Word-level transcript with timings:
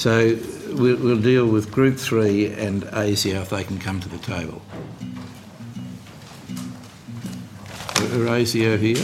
So 0.00 0.34
we'll, 0.68 0.96
we'll 0.96 1.20
deal 1.20 1.46
with 1.46 1.70
Group 1.70 1.98
3 1.98 2.54
and 2.54 2.84
ASIO 2.84 3.42
if 3.42 3.50
they 3.50 3.64
can 3.64 3.78
come 3.78 4.00
to 4.00 4.08
the 4.08 4.16
table. 4.16 4.62
Are 7.98 8.38
ASIO 8.38 8.78
here? 8.78 8.96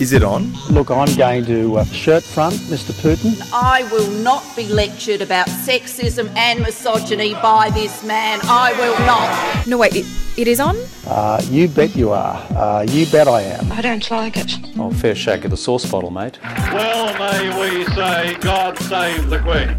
Is 0.00 0.12
it 0.12 0.24
on? 0.24 0.52
Look, 0.70 0.90
I'm 0.90 1.14
going 1.16 1.44
to 1.44 1.76
uh, 1.76 1.84
shirt 1.84 2.24
front, 2.24 2.54
Mr. 2.54 2.90
Putin. 3.00 3.40
I 3.52 3.84
will 3.92 4.10
not 4.24 4.42
be 4.56 4.66
lectured 4.66 5.20
about 5.20 5.46
sexism 5.46 6.34
and 6.36 6.62
misogyny 6.62 7.34
by 7.34 7.70
this 7.70 8.02
man. 8.02 8.40
I 8.42 8.72
will 8.72 8.98
not. 9.06 9.68
No, 9.68 9.78
wait, 9.78 9.94
it, 9.94 10.06
it 10.40 10.48
is 10.48 10.58
on? 10.58 10.76
Uh, 11.06 11.40
you 11.50 11.68
bet 11.68 11.94
you 11.94 12.10
are. 12.10 12.36
Uh, 12.56 12.82
you 12.88 13.04
bet 13.06 13.28
I 13.28 13.42
am. 13.42 13.70
I 13.72 13.82
don't 13.82 14.10
like 14.10 14.38
it. 14.38 14.56
Oh, 14.78 14.90
fair 14.90 15.14
shake 15.14 15.44
of 15.44 15.50
the 15.50 15.56
sauce 15.56 15.84
bottle, 15.90 16.10
mate. 16.10 16.38
Well, 16.42 17.12
may 17.18 17.78
we 17.78 17.84
say, 17.94 18.34
God 18.40 18.78
save 18.78 19.28
the 19.28 19.38
Queen. 19.40 19.76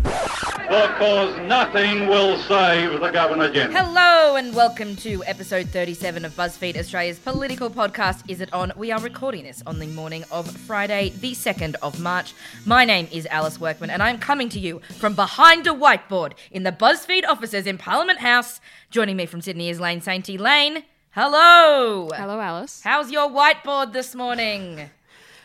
Because 0.72 1.38
nothing 1.50 2.08
will 2.08 2.38
save 2.44 2.98
the 3.02 3.10
Governor 3.10 3.52
General. 3.52 3.86
Hello 3.86 4.38
and 4.38 4.56
welcome 4.56 4.96
to 4.98 5.22
episode 5.26 5.68
37 5.68 6.24
of 6.24 6.34
BuzzFeed 6.34 6.78
Australia's 6.78 7.20
political 7.20 7.70
podcast 7.70 8.24
Is 8.30 8.40
It 8.40 8.54
On? 8.54 8.72
We 8.78 8.90
are 8.90 9.02
recording 9.02 9.44
this 9.44 9.62
on 9.68 9.80
the 9.80 9.88
morning 9.88 10.24
of 10.32 10.50
Friday, 10.50 11.10
the 11.10 11.34
2nd 11.34 11.76
of 11.82 12.00
March. 12.00 12.34
My 12.66 12.86
name 12.86 13.10
is 13.12 13.28
Alice 13.30 13.60
Workman 13.60 13.90
and 13.90 14.02
I'm 14.02 14.18
coming 14.18 14.48
to 14.48 14.60
you 14.60 14.80
from 14.98 15.14
behind 15.14 15.68
a 15.68 15.72
whiteboard 15.72 16.34
in 16.52 16.64
the 16.64 16.72
BuzzFeed 16.72 17.26
offices 17.28 17.68
in 17.68 17.78
Parliament 17.78 18.20
House. 18.20 18.62
Joining 18.92 19.16
me 19.16 19.26
from 19.26 19.40
Sydney 19.40 19.70
is 19.70 19.80
Lane 19.80 20.02
Sainty. 20.02 20.38
Lane, 20.38 20.84
hello. 21.12 22.10
Hello, 22.14 22.42
Alice. 22.42 22.82
How's 22.84 23.10
your 23.10 23.30
whiteboard 23.30 23.94
this 23.94 24.14
morning? 24.14 24.90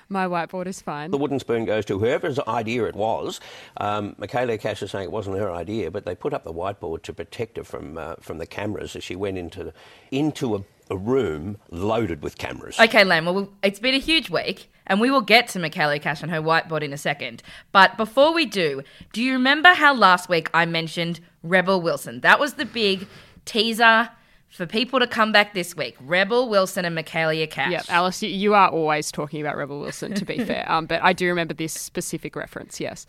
My 0.09 0.27
whiteboard 0.27 0.67
is 0.67 0.83
fine. 0.83 1.13
The 1.13 1.17
wooden 1.17 1.39
spoon 1.39 1.65
goes 1.65 1.85
to 1.85 2.01
whoever's 2.01 2.41
idea 2.41 2.87
it 2.87 2.97
was. 2.97 3.39
Um, 3.77 4.17
Michaelia 4.19 4.59
Cash 4.59 4.83
is 4.83 4.91
saying 4.91 5.05
it 5.05 5.13
wasn't 5.13 5.38
her 5.38 5.53
idea, 5.53 5.93
but 5.93 6.05
they 6.05 6.16
put 6.16 6.35
up 6.35 6.43
the 6.43 6.53
whiteboard 6.53 7.03
to 7.03 7.13
protect 7.13 7.57
her 7.57 7.63
from 7.63 7.97
uh, 7.97 8.16
from 8.21 8.38
the 8.38 8.47
cameras 8.47 8.97
as 8.97 9.05
she 9.05 9.15
went 9.15 9.38
into 9.38 9.73
into 10.10 10.57
a, 10.57 10.65
a 10.91 10.97
room 10.97 11.57
loaded 11.71 12.23
with 12.23 12.38
cameras. 12.38 12.81
Okay, 12.81 13.05
Lane, 13.05 13.27
well, 13.27 13.53
it's 13.63 13.79
been 13.79 13.95
a 13.95 13.99
huge 13.99 14.29
week, 14.29 14.73
and 14.88 15.01
we 15.01 15.09
will 15.09 15.21
get 15.21 15.47
to 15.51 15.60
Michaelia 15.60 16.03
Cash 16.03 16.21
and 16.21 16.33
her 16.33 16.43
whiteboard 16.43 16.83
in 16.83 16.93
a 16.93 16.99
second. 16.99 17.45
But 17.71 17.97
before 17.97 18.35
we 18.35 18.45
do, 18.45 18.83
do 19.13 19.23
you 19.23 19.35
remember 19.35 19.69
how 19.69 19.95
last 19.95 20.29
week 20.29 20.51
I 20.53 20.66
mentioned 20.66 21.21
Rebel 21.45 21.81
Wilson? 21.81 22.23
That 22.23 22.41
was 22.41 22.55
the 22.55 22.65
big 22.65 23.07
teaser 23.47 24.11
for 24.49 24.66
people 24.66 25.01
to 25.01 25.07
come 25.07 25.33
back 25.33 25.55
this 25.55 25.77
week. 25.77 25.97
Rebel 26.01 26.49
Wilson 26.49 26.85
and 26.85 26.97
Michaelia 26.97 27.51
Cash. 27.51 27.73
Yep, 27.73 27.85
Alice, 27.88 28.23
you, 28.23 28.55
are 28.55 28.69
always 28.69 29.11
talking 29.11 29.41
about 29.41 29.57
Rebel 29.57 29.80
Wilson, 29.80 30.15
to 30.15 30.25
be 30.25 30.38
fair. 30.45 30.71
Um, 30.71 30.87
but 30.87 31.03
I 31.03 31.13
do 31.13 31.27
remember 31.29 31.55
this 31.55 31.73
specific 31.73 32.37
reference, 32.37 32.80
yes. 32.80 33.07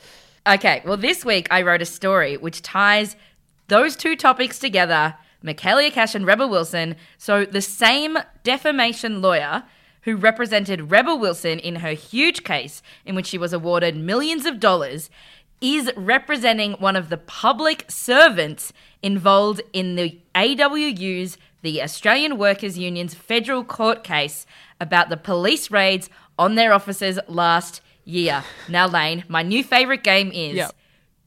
Okay, 0.48 0.82
well, 0.86 0.98
this 0.98 1.26
week 1.26 1.48
I 1.52 1.62
wrote 1.62 1.82
a 1.82 1.86
story 1.86 2.38
which 2.38 2.62
ties 2.62 3.16
those 3.68 3.96
two 3.96 4.16
topics 4.16 4.60
together 4.60 5.16
Michaelia 5.44 5.92
Cash 5.92 6.16
and 6.16 6.26
Rebel 6.26 6.50
Wilson. 6.50 6.96
So 7.18 7.46
the 7.46 7.62
same 7.62 8.18
defamation 8.44 9.22
lawyer 9.22 9.64
who 10.02 10.16
represented 10.16 10.90
Rebel 10.90 11.20
Wilson 11.20 11.60
in 11.60 11.78
her 11.78 11.92
huge 11.92 12.44
case 12.44 12.82
in 13.06 13.14
which 13.16 13.28
she 13.28 13.38
was 13.38 13.54
awarded 13.54 13.96
millions 13.96 14.46
of 14.46 14.60
dollars 14.60 15.10
is 15.62 15.92
representing 15.96 16.74
one 16.74 16.96
of 16.96 17.10
the 17.10 17.18
public 17.18 17.86
servants 17.88 18.74
involved 19.02 19.62
in 19.74 19.96
the 19.96 20.20
AWU's, 20.36 21.38
the 21.62 21.82
Australian 21.82 22.38
Workers 22.38 22.78
Union's 22.78 23.14
federal 23.14 23.64
court 23.64 24.04
case 24.04 24.46
about 24.80 25.10
the 25.10 25.18
police 25.18 25.72
raids 25.72 26.10
on 26.38 26.56
their 26.56 26.74
offices 26.74 27.20
last 27.28 27.82
year. 28.06 28.44
Now, 28.70 28.88
Lane, 28.88 29.24
my 29.28 29.42
new 29.42 29.64
favourite 29.64 30.04
game 30.04 30.32
is 30.32 30.56
Yep. 30.56 30.76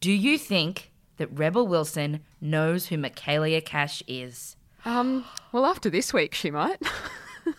Do 0.01 0.11
you 0.11 0.39
think 0.39 0.91
that 1.19 1.28
Rebel 1.39 1.67
Wilson 1.67 2.20
knows 2.41 2.86
who 2.86 2.97
Michaelia 2.97 3.62
Cash 3.62 4.02
is? 4.07 4.57
Um, 4.86 5.27
well, 5.52 5.67
after 5.67 5.90
this 5.90 6.14
week, 6.14 6.33
she 6.33 6.51
might. 6.51 6.80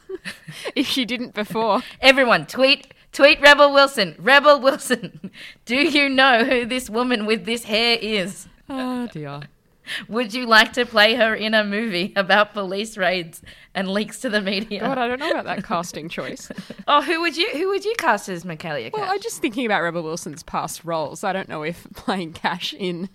if 0.76 0.88
she 0.88 1.06
didn't 1.06 1.36
before. 1.36 1.84
Everyone, 2.02 2.48
tweet. 2.48 2.92
Tweet 3.12 3.42
Rebel 3.42 3.74
Wilson. 3.74 4.16
Rebel 4.20 4.60
Wilson. 4.62 5.32
Do 5.66 5.76
you 5.76 6.10
know 6.10 6.46
who 6.46 6.66
this 6.66 6.90
woman 6.90 7.26
with 7.26 7.46
this 7.46 7.66
hair 7.66 7.98
is? 8.02 8.48
Oh, 8.70 9.08
dear. 9.08 9.42
Would 10.08 10.34
you 10.34 10.46
like 10.46 10.74
to 10.74 10.86
play 10.86 11.16
her 11.16 11.34
in 11.36 11.54
a 11.54 11.64
movie 11.64 12.14
about 12.16 12.54
police 12.54 12.98
raids 12.98 13.42
and 13.74 13.90
leaks 13.90 14.20
to 14.22 14.30
the 14.30 14.42
media? 14.42 14.82
God, 14.82 14.98
I 14.98 15.08
don't 15.08 15.20
know 15.20 15.32
about 15.32 15.46
that 15.46 15.64
casting 15.64 16.08
choice. 16.08 16.50
oh, 16.88 17.02
who 17.02 17.20
would 17.22 17.36
you 17.36 17.50
who 17.50 17.70
would 17.70 17.84
you 17.84 17.94
cast 17.98 18.30
as 18.30 18.44
Michaelia 18.44 18.92
Cash? 18.92 19.02
Well, 19.02 19.12
I'm 19.12 19.20
just 19.20 19.42
thinking 19.42 19.66
about 19.66 19.82
Rebel 19.82 20.04
Wilson's 20.04 20.44
past 20.44 20.86
roles. 20.86 21.24
I 21.24 21.34
don't 21.34 21.50
know 21.50 21.64
if 21.64 21.88
playing 21.96 22.34
Cash 22.34 22.74
in 22.78 23.10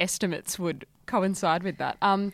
estimates 0.00 0.58
would 0.58 0.86
coincide 1.06 1.62
with 1.62 1.78
that. 1.78 1.96
Um, 2.00 2.32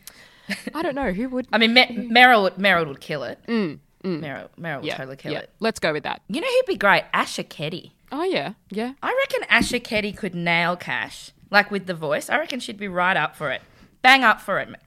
I 0.73 0.81
don't 0.81 0.95
know. 0.95 1.11
Who 1.11 1.29
would. 1.29 1.47
I 1.51 1.57
mean, 1.57 1.73
Mer- 1.73 1.87
Meryl 1.87 2.43
would, 2.43 2.55
Meryl 2.55 2.87
would 2.87 3.01
kill 3.01 3.23
it. 3.23 3.39
Mm, 3.47 3.79
Meryl, 4.03 4.49
Meryl 4.59 4.77
would 4.77 4.85
yeah, 4.85 4.97
totally 4.97 5.17
kill 5.17 5.33
yeah. 5.33 5.39
it. 5.39 5.49
Let's 5.59 5.79
go 5.79 5.93
with 5.93 6.03
that. 6.03 6.21
You 6.27 6.41
know 6.41 6.47
who'd 6.47 6.65
be 6.65 6.77
great? 6.77 7.03
Asher 7.13 7.43
Keddie. 7.43 7.91
Oh, 8.11 8.23
yeah. 8.23 8.53
Yeah. 8.69 8.93
I 9.03 9.15
reckon 9.27 9.47
Asher 9.49 9.79
Keddie 9.79 10.15
could 10.15 10.33
nail 10.33 10.75
Cash, 10.75 11.31
like 11.51 11.69
with 11.69 11.85
the 11.85 11.93
voice. 11.93 12.29
I 12.29 12.37
reckon 12.37 12.59
she'd 12.59 12.77
be 12.79 12.87
right 12.87 13.17
up 13.17 13.35
for 13.35 13.51
it. 13.51 13.61
Bang 14.01 14.23
up 14.23 14.41
for 14.41 14.59
it. 14.59 14.69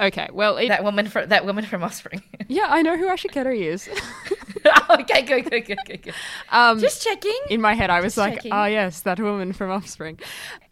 Okay. 0.00 0.28
Well, 0.32 0.56
it, 0.56 0.68
That 0.68 0.82
woman 0.82 1.06
from 1.06 1.28
that 1.28 1.46
woman 1.46 1.64
from 1.64 1.84
Offspring. 1.84 2.22
yeah, 2.48 2.66
I 2.68 2.82
know 2.82 2.96
who 2.96 3.06
Asha 3.06 3.30
Kettery 3.30 3.60
is. 3.60 3.88
okay, 4.90 5.22
good, 5.22 5.48
good, 5.48 5.64
good, 5.66 5.78
good, 5.86 6.02
good. 6.02 6.14
Um, 6.50 6.80
Just 6.80 7.02
checking. 7.04 7.38
In 7.48 7.60
my 7.60 7.74
head, 7.74 7.90
I 7.90 8.00
was 8.00 8.14
Just 8.14 8.18
like, 8.18 8.34
checking. 8.34 8.52
oh, 8.52 8.64
yes, 8.64 9.02
that 9.02 9.20
woman 9.20 9.52
from 9.52 9.70
Offspring. 9.70 10.18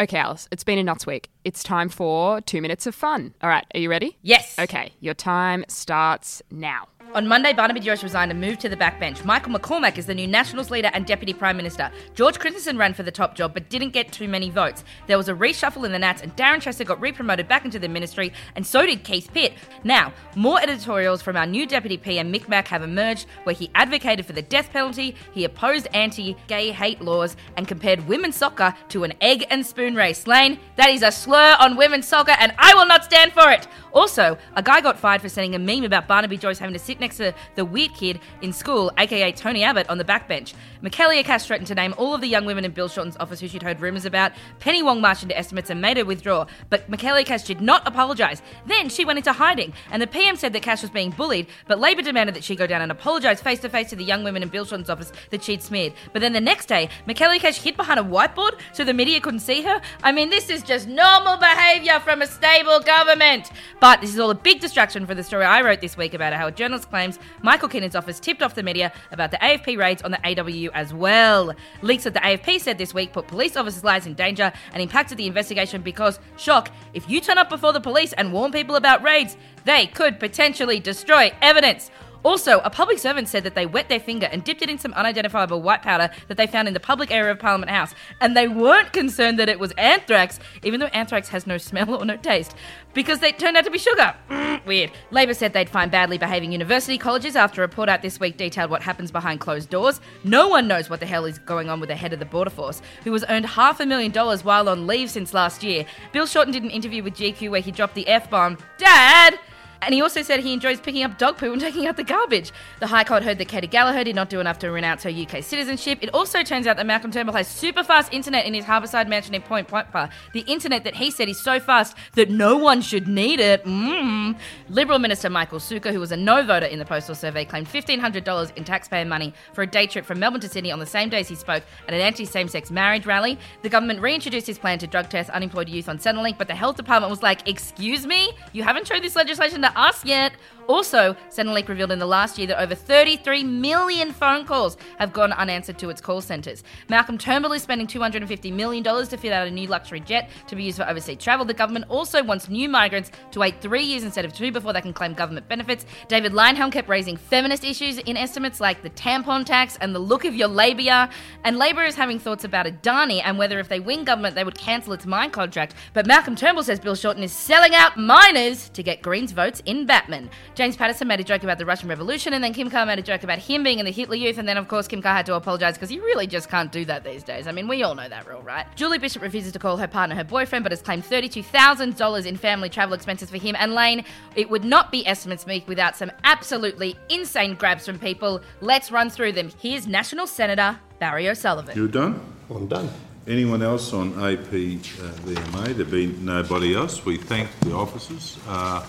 Okay, 0.00 0.18
Alice, 0.18 0.48
it's 0.50 0.64
been 0.64 0.78
a 0.78 0.82
nuts 0.82 1.06
week. 1.06 1.30
It's 1.44 1.62
time 1.62 1.88
for 1.88 2.40
two 2.40 2.60
minutes 2.60 2.86
of 2.86 2.94
fun. 2.94 3.34
All 3.42 3.48
right, 3.48 3.64
are 3.74 3.78
you 3.78 3.88
ready? 3.88 4.18
Yes. 4.22 4.58
Okay, 4.58 4.92
your 5.00 5.14
time 5.14 5.64
starts 5.68 6.42
now. 6.50 6.88
On 7.14 7.28
Monday, 7.28 7.52
Barnaby 7.52 7.80
Joyce 7.80 8.02
resigned 8.02 8.30
and 8.30 8.40
moved 8.40 8.60
to 8.60 8.70
the 8.70 8.76
backbench. 8.76 9.22
Michael 9.22 9.52
McCormack 9.52 9.98
is 9.98 10.06
the 10.06 10.14
new 10.14 10.26
Nationals 10.26 10.70
leader 10.70 10.90
and 10.94 11.04
Deputy 11.04 11.34
Prime 11.34 11.58
Minister. 11.58 11.90
George 12.14 12.38
Christensen 12.38 12.78
ran 12.78 12.94
for 12.94 13.02
the 13.02 13.10
top 13.10 13.34
job 13.34 13.52
but 13.52 13.68
didn't 13.68 13.90
get 13.90 14.10
too 14.10 14.26
many 14.26 14.48
votes. 14.48 14.82
There 15.08 15.18
was 15.18 15.28
a 15.28 15.34
reshuffle 15.34 15.84
in 15.84 15.92
the 15.92 15.98
Nats 15.98 16.22
and 16.22 16.34
Darren 16.36 16.62
Chester 16.62 16.84
got 16.84 17.02
re-promoted 17.02 17.48
back 17.48 17.66
into 17.66 17.78
the 17.78 17.86
ministry 17.86 18.32
and 18.56 18.66
so 18.66 18.86
did 18.86 19.04
Keith 19.04 19.28
Pitt. 19.34 19.52
Now, 19.84 20.14
more 20.36 20.58
editorials 20.62 21.20
from 21.20 21.36
our 21.36 21.44
new 21.44 21.66
Deputy 21.66 21.98
PM 21.98 22.32
Mick 22.32 22.48
Mack 22.48 22.66
have 22.68 22.82
emerged 22.82 23.26
where 23.42 23.54
he 23.54 23.70
advocated 23.74 24.24
for 24.24 24.32
the 24.32 24.40
death 24.40 24.70
penalty, 24.72 25.14
he 25.34 25.44
opposed 25.44 25.88
anti-gay 25.92 26.70
hate 26.70 27.02
laws 27.02 27.36
and 27.58 27.68
compared 27.68 28.08
women's 28.08 28.36
soccer 28.36 28.74
to 28.88 29.04
an 29.04 29.12
egg 29.20 29.44
and 29.50 29.66
spoon 29.66 29.94
race. 29.94 30.26
Lane, 30.26 30.58
that 30.76 30.88
is 30.88 31.02
a 31.02 31.12
slur 31.12 31.58
on 31.60 31.76
women's 31.76 32.08
soccer 32.08 32.34
and 32.38 32.54
I 32.56 32.72
will 32.72 32.86
not 32.86 33.04
stand 33.04 33.34
for 33.34 33.50
it. 33.50 33.68
Also, 33.92 34.38
a 34.54 34.62
guy 34.62 34.80
got 34.80 34.98
fired 34.98 35.20
for 35.20 35.28
sending 35.28 35.54
a 35.54 35.58
meme 35.58 35.84
about 35.84 36.08
Barnaby 36.08 36.36
Joyce 36.36 36.58
having 36.58 36.72
to 36.72 36.78
sit 36.78 37.00
next 37.00 37.18
to 37.18 37.34
the 37.54 37.64
weird 37.64 37.94
kid 37.94 38.20
in 38.40 38.52
school, 38.52 38.90
aka 38.98 39.32
Tony 39.32 39.62
Abbott, 39.62 39.88
on 39.88 39.98
the 39.98 40.04
backbench. 40.04 40.54
Michaelia 40.82 41.24
Cash 41.24 41.46
threatened 41.46 41.68
to 41.68 41.74
name 41.74 41.94
all 41.96 42.14
of 42.14 42.20
the 42.20 42.26
young 42.26 42.44
women 42.44 42.64
in 42.64 42.72
Bill 42.72 42.88
Shorten's 42.88 43.16
office 43.18 43.40
who 43.40 43.46
she'd 43.46 43.62
heard 43.62 43.80
rumours 43.80 44.04
about. 44.04 44.32
Penny 44.58 44.82
Wong 44.82 45.00
marched 45.00 45.22
into 45.22 45.38
estimates 45.38 45.70
and 45.70 45.80
made 45.80 45.96
her 45.96 46.04
withdraw, 46.04 46.46
but 46.70 46.90
Michaelia 46.90 47.24
Cash 47.24 47.44
did 47.44 47.60
not 47.60 47.86
apologise. 47.86 48.42
Then 48.66 48.88
she 48.88 49.04
went 49.04 49.18
into 49.18 49.32
hiding, 49.32 49.72
and 49.90 50.02
the 50.02 50.06
PM 50.06 50.36
said 50.36 50.52
that 50.54 50.62
Cash 50.62 50.82
was 50.82 50.90
being 50.90 51.10
bullied, 51.10 51.46
but 51.68 51.78
Labor 51.78 52.02
demanded 52.02 52.34
that 52.34 52.44
she 52.44 52.56
go 52.56 52.66
down 52.66 52.82
and 52.82 52.90
apologise 52.90 53.40
face 53.40 53.60
to 53.60 53.68
face 53.68 53.90
to 53.90 53.96
the 53.96 54.04
young 54.04 54.24
women 54.24 54.42
in 54.42 54.48
Bill 54.48 54.64
Shorten's 54.64 54.90
office 54.90 55.12
that 55.30 55.44
she'd 55.44 55.62
smeared. 55.62 55.92
But 56.12 56.20
then 56.20 56.32
the 56.32 56.40
next 56.40 56.66
day, 56.66 56.88
Michaelia 57.06 57.38
Cash 57.38 57.58
hid 57.58 57.76
behind 57.76 58.00
a 58.00 58.02
whiteboard 58.02 58.58
so 58.72 58.84
the 58.84 58.94
media 58.94 59.20
couldn't 59.20 59.40
see 59.40 59.62
her. 59.62 59.80
I 60.02 60.12
mean, 60.12 60.30
this 60.30 60.50
is 60.50 60.62
just 60.62 60.88
normal 60.88 61.36
behaviour 61.36 62.00
from 62.00 62.22
a 62.22 62.26
stable 62.26 62.80
government. 62.80 63.50
But 63.82 64.00
this 64.00 64.10
is 64.10 64.20
all 64.20 64.30
a 64.30 64.34
big 64.36 64.60
distraction 64.60 65.06
for 65.06 65.14
the 65.16 65.24
story 65.24 65.44
I 65.44 65.60
wrote 65.60 65.80
this 65.80 65.96
week 65.96 66.14
about 66.14 66.32
how 66.32 66.46
a 66.46 66.52
journalist 66.52 66.88
claims 66.88 67.18
Michael 67.42 67.68
Keenan's 67.68 67.96
office 67.96 68.20
tipped 68.20 68.40
off 68.40 68.54
the 68.54 68.62
media 68.62 68.92
about 69.10 69.32
the 69.32 69.38
AFP 69.38 69.76
raids 69.76 70.02
on 70.02 70.12
the 70.12 70.18
AWU 70.18 70.70
as 70.72 70.94
well. 70.94 71.52
Leaks 71.80 72.04
that 72.04 72.14
the 72.14 72.20
AFP 72.20 72.60
said 72.60 72.78
this 72.78 72.94
week 72.94 73.12
put 73.12 73.26
police 73.26 73.56
officers' 73.56 73.82
lives 73.82 74.06
in 74.06 74.14
danger 74.14 74.52
and 74.72 74.80
impacted 74.80 75.18
the 75.18 75.26
investigation 75.26 75.82
because, 75.82 76.20
shock, 76.36 76.70
if 76.94 77.10
you 77.10 77.20
turn 77.20 77.38
up 77.38 77.50
before 77.50 77.72
the 77.72 77.80
police 77.80 78.12
and 78.12 78.32
warn 78.32 78.52
people 78.52 78.76
about 78.76 79.02
raids, 79.02 79.36
they 79.64 79.88
could 79.88 80.20
potentially 80.20 80.78
destroy 80.78 81.32
evidence. 81.42 81.90
Also, 82.22 82.60
a 82.60 82.70
public 82.70 82.98
servant 82.98 83.28
said 83.28 83.44
that 83.44 83.54
they 83.54 83.66
wet 83.66 83.88
their 83.88 84.00
finger 84.00 84.28
and 84.30 84.44
dipped 84.44 84.62
it 84.62 84.70
in 84.70 84.78
some 84.78 84.92
unidentifiable 84.94 85.60
white 85.60 85.82
powder 85.82 86.10
that 86.28 86.36
they 86.36 86.46
found 86.46 86.68
in 86.68 86.74
the 86.74 86.80
public 86.80 87.10
area 87.10 87.32
of 87.32 87.38
Parliament 87.38 87.70
House, 87.70 87.94
and 88.20 88.36
they 88.36 88.48
weren't 88.48 88.92
concerned 88.92 89.38
that 89.38 89.48
it 89.48 89.58
was 89.58 89.72
anthrax, 89.72 90.38
even 90.62 90.80
though 90.80 90.86
anthrax 90.86 91.28
has 91.28 91.46
no 91.46 91.58
smell 91.58 91.94
or 91.94 92.04
no 92.04 92.16
taste, 92.16 92.54
because 92.94 93.18
they 93.20 93.32
turned 93.32 93.56
out 93.56 93.64
to 93.64 93.70
be 93.70 93.78
sugar. 93.78 94.14
Weird. 94.66 94.92
Labor 95.10 95.34
said 95.34 95.52
they'd 95.52 95.68
find 95.68 95.90
badly 95.90 96.18
behaving 96.18 96.52
university 96.52 96.98
colleges 96.98 97.34
after 97.34 97.62
a 97.62 97.66
report 97.66 97.88
out 97.88 98.02
this 98.02 98.20
week 98.20 98.36
detailed 98.36 98.70
what 98.70 98.82
happens 98.82 99.10
behind 99.10 99.40
closed 99.40 99.70
doors. 99.70 100.00
No 100.22 100.48
one 100.48 100.68
knows 100.68 100.88
what 100.88 101.00
the 101.00 101.06
hell 101.06 101.24
is 101.24 101.38
going 101.38 101.68
on 101.68 101.80
with 101.80 101.88
the 101.88 101.96
head 101.96 102.12
of 102.12 102.18
the 102.18 102.24
Border 102.24 102.50
Force, 102.50 102.80
who 103.04 103.12
has 103.12 103.24
earned 103.28 103.46
half 103.46 103.80
a 103.80 103.86
million 103.86 104.12
dollars 104.12 104.44
while 104.44 104.68
on 104.68 104.86
leave 104.86 105.10
since 105.10 105.34
last 105.34 105.62
year. 105.62 105.84
Bill 106.12 106.26
Shorten 106.26 106.52
did 106.52 106.62
an 106.62 106.70
interview 106.70 107.02
with 107.02 107.14
GQ 107.14 107.50
where 107.50 107.60
he 107.60 107.72
dropped 107.72 107.94
the 107.94 108.06
F 108.06 108.30
bomb 108.30 108.58
Dad! 108.78 109.38
And 109.82 109.94
he 109.94 110.00
also 110.00 110.22
said 110.22 110.40
he 110.40 110.52
enjoys 110.52 110.80
picking 110.80 111.02
up 111.02 111.18
dog 111.18 111.38
poo 111.38 111.52
and 111.52 111.60
taking 111.60 111.86
out 111.86 111.96
the 111.96 112.04
garbage. 112.04 112.52
The 112.80 112.86
High 112.86 113.04
Court 113.04 113.22
heard 113.22 113.38
that 113.38 113.48
Katy 113.48 113.66
Gallagher 113.66 114.04
did 114.04 114.16
not 114.16 114.30
do 114.30 114.40
enough 114.40 114.58
to 114.60 114.70
renounce 114.70 115.02
her 115.02 115.10
UK 115.10 115.42
citizenship. 115.42 115.98
It 116.00 116.10
also 116.14 116.42
turns 116.42 116.66
out 116.66 116.76
that 116.76 116.86
Malcolm 116.86 117.10
Turnbull 117.10 117.34
has 117.34 117.48
super 117.48 117.82
fast 117.82 118.12
internet 118.12 118.46
in 118.46 118.54
his 118.54 118.64
Harbourside 118.64 119.08
mansion 119.08 119.34
in 119.34 119.42
Point 119.42 119.68
Piper. 119.68 120.08
The 120.32 120.40
internet 120.40 120.84
that 120.84 120.94
he 120.94 121.10
said 121.10 121.28
is 121.28 121.40
so 121.40 121.58
fast 121.58 121.96
that 122.14 122.30
no 122.30 122.56
one 122.56 122.80
should 122.80 123.08
need 123.08 123.40
it. 123.40 123.64
Mm. 123.64 124.36
Liberal 124.68 124.98
Minister 124.98 125.28
Michael 125.28 125.58
Sukkar, 125.58 125.92
who 125.92 126.00
was 126.00 126.12
a 126.12 126.16
no 126.16 126.42
voter 126.44 126.66
in 126.66 126.78
the 126.78 126.84
postal 126.84 127.14
survey, 127.14 127.44
claimed 127.44 127.68
$1,500 127.68 128.56
in 128.56 128.64
taxpayer 128.64 129.04
money 129.04 129.34
for 129.52 129.62
a 129.62 129.66
day 129.66 129.86
trip 129.86 130.04
from 130.04 130.18
Melbourne 130.18 130.40
to 130.40 130.48
Sydney 130.48 130.70
on 130.70 130.78
the 130.78 130.86
same 130.86 131.08
days 131.08 131.28
he 131.28 131.34
spoke 131.34 131.64
at 131.88 131.94
an 131.94 132.00
anti 132.00 132.24
same 132.24 132.48
sex 132.48 132.70
marriage 132.70 133.06
rally. 133.06 133.38
The 133.62 133.68
government 133.68 134.00
reintroduced 134.00 134.46
his 134.46 134.58
plan 134.58 134.78
to 134.78 134.86
drug 134.86 135.08
test 135.08 135.30
unemployed 135.30 135.68
youth 135.68 135.88
on 135.88 135.98
Centrelink, 135.98 136.38
but 136.38 136.48
the 136.48 136.54
health 136.54 136.76
department 136.76 137.10
was 137.10 137.22
like, 137.22 137.48
Excuse 137.48 138.06
me? 138.06 138.32
You 138.52 138.62
haven't 138.62 138.86
showed 138.86 139.02
this 139.02 139.16
legislation 139.16 139.62
to 139.62 139.71
us 139.76 140.04
yet. 140.04 140.32
Also, 140.68 141.14
Centrelink 141.30 141.68
revealed 141.68 141.92
in 141.92 141.98
the 141.98 142.06
last 142.06 142.38
year 142.38 142.46
that 142.48 142.60
over 142.60 142.74
33 142.74 143.42
million 143.44 144.12
phone 144.12 144.44
calls 144.44 144.76
have 144.98 145.12
gone 145.12 145.32
unanswered 145.32 145.78
to 145.78 145.90
its 145.90 146.00
call 146.00 146.20
centres. 146.20 146.62
Malcolm 146.88 147.18
Turnbull 147.18 147.52
is 147.52 147.62
spending 147.62 147.86
$250 147.86 148.52
million 148.52 148.82
to 148.82 149.16
fit 149.16 149.32
out 149.32 149.46
a 149.46 149.50
new 149.50 149.66
luxury 149.66 150.00
jet 150.00 150.30
to 150.46 150.56
be 150.56 150.64
used 150.64 150.78
for 150.78 150.88
overseas 150.88 151.18
travel. 151.18 151.44
The 151.44 151.54
government 151.54 151.86
also 151.88 152.22
wants 152.22 152.48
new 152.48 152.68
migrants 152.68 153.10
to 153.32 153.40
wait 153.40 153.60
three 153.60 153.82
years 153.82 154.04
instead 154.04 154.24
of 154.24 154.32
two 154.32 154.52
before 154.52 154.72
they 154.72 154.80
can 154.80 154.92
claim 154.92 155.14
government 155.14 155.48
benefits. 155.48 155.86
David 156.08 156.32
Leyonhjelm 156.32 156.72
kept 156.72 156.88
raising 156.88 157.16
feminist 157.16 157.64
issues 157.64 157.98
in 157.98 158.16
estimates 158.16 158.60
like 158.60 158.82
the 158.82 158.90
tampon 158.90 159.44
tax 159.44 159.76
and 159.80 159.94
the 159.94 159.98
look 159.98 160.24
of 160.24 160.34
your 160.34 160.48
labia. 160.48 161.10
And 161.44 161.58
Labor 161.58 161.82
is 161.82 161.94
having 161.94 162.18
thoughts 162.18 162.44
about 162.44 162.66
Adani 162.66 163.22
and 163.24 163.38
whether 163.38 163.58
if 163.58 163.68
they 163.68 163.80
win 163.80 164.04
government 164.04 164.34
they 164.34 164.44
would 164.44 164.58
cancel 164.58 164.92
its 164.92 165.06
mine 165.06 165.30
contract. 165.30 165.74
But 165.92 166.06
Malcolm 166.06 166.36
Turnbull 166.36 166.64
says 166.64 166.80
Bill 166.80 166.94
Shorten 166.94 167.22
is 167.22 167.32
selling 167.32 167.74
out 167.74 167.96
miners 167.96 168.68
to 168.70 168.82
get 168.82 169.02
Greens 169.02 169.32
votes 169.32 169.62
in 169.66 169.86
Batman. 169.86 170.30
James 170.54 170.76
Paterson 170.76 171.08
made 171.08 171.18
a 171.18 171.24
joke 171.24 171.42
about 171.42 171.56
the 171.56 171.64
Russian 171.64 171.88
Revolution, 171.88 172.34
and 172.34 172.44
then 172.44 172.52
Kim 172.52 172.68
Carr 172.68 172.84
made 172.84 172.98
a 172.98 173.02
joke 173.02 173.22
about 173.22 173.38
him 173.38 173.62
being 173.62 173.78
in 173.78 173.86
the 173.86 173.90
Hitler 173.90 174.16
Youth, 174.16 174.36
and 174.36 174.46
then 174.46 174.58
of 174.58 174.68
course 174.68 174.86
Kim 174.86 175.00
Carr 175.00 175.14
had 175.14 175.24
to 175.26 175.34
apologise 175.34 175.74
because 175.74 175.90
you 175.90 176.02
really 176.02 176.26
just 176.26 176.50
can't 176.50 176.70
do 176.70 176.84
that 176.84 177.04
these 177.04 177.22
days. 177.22 177.46
I 177.46 177.52
mean, 177.52 177.68
we 177.68 177.82
all 177.82 177.94
know 177.94 178.08
that 178.08 178.26
rule, 178.26 178.42
right? 178.42 178.66
Julie 178.76 178.98
Bishop 178.98 179.22
refuses 179.22 179.52
to 179.52 179.58
call 179.58 179.78
her 179.78 179.88
partner 179.88 180.14
her 180.14 180.24
boyfriend, 180.24 180.62
but 180.62 180.72
has 180.72 180.82
claimed 180.82 181.04
$32,000 181.04 182.26
in 182.26 182.36
family 182.36 182.68
travel 182.68 182.94
expenses 182.94 183.30
for 183.30 183.38
him 183.38 183.56
and 183.58 183.74
Lane. 183.74 184.04
It 184.36 184.50
would 184.50 184.64
not 184.64 184.92
be 184.92 185.06
estimates 185.06 185.46
week 185.46 185.66
without 185.66 185.96
some 185.96 186.12
absolutely 186.24 186.96
insane 187.08 187.54
grabs 187.54 187.86
from 187.86 187.98
people. 187.98 188.42
Let's 188.60 188.92
run 188.92 189.08
through 189.08 189.32
them. 189.32 189.50
Here's 189.58 189.86
National 189.86 190.26
Senator 190.26 190.78
Barry 190.98 191.28
O'Sullivan. 191.30 191.76
You're 191.76 191.88
done? 191.88 192.20
I'm 192.50 192.66
done. 192.66 192.90
Anyone 193.26 193.62
else 193.62 193.92
on 193.92 194.12
AP 194.14 194.48
uh, 194.48 195.12
VMA? 195.22 195.76
There 195.76 195.86
be 195.86 196.08
nobody 196.08 196.74
else. 196.74 197.04
We 197.04 197.16
thank 197.16 197.48
the 197.60 197.72
officers. 197.72 198.36
Uh, 198.48 198.84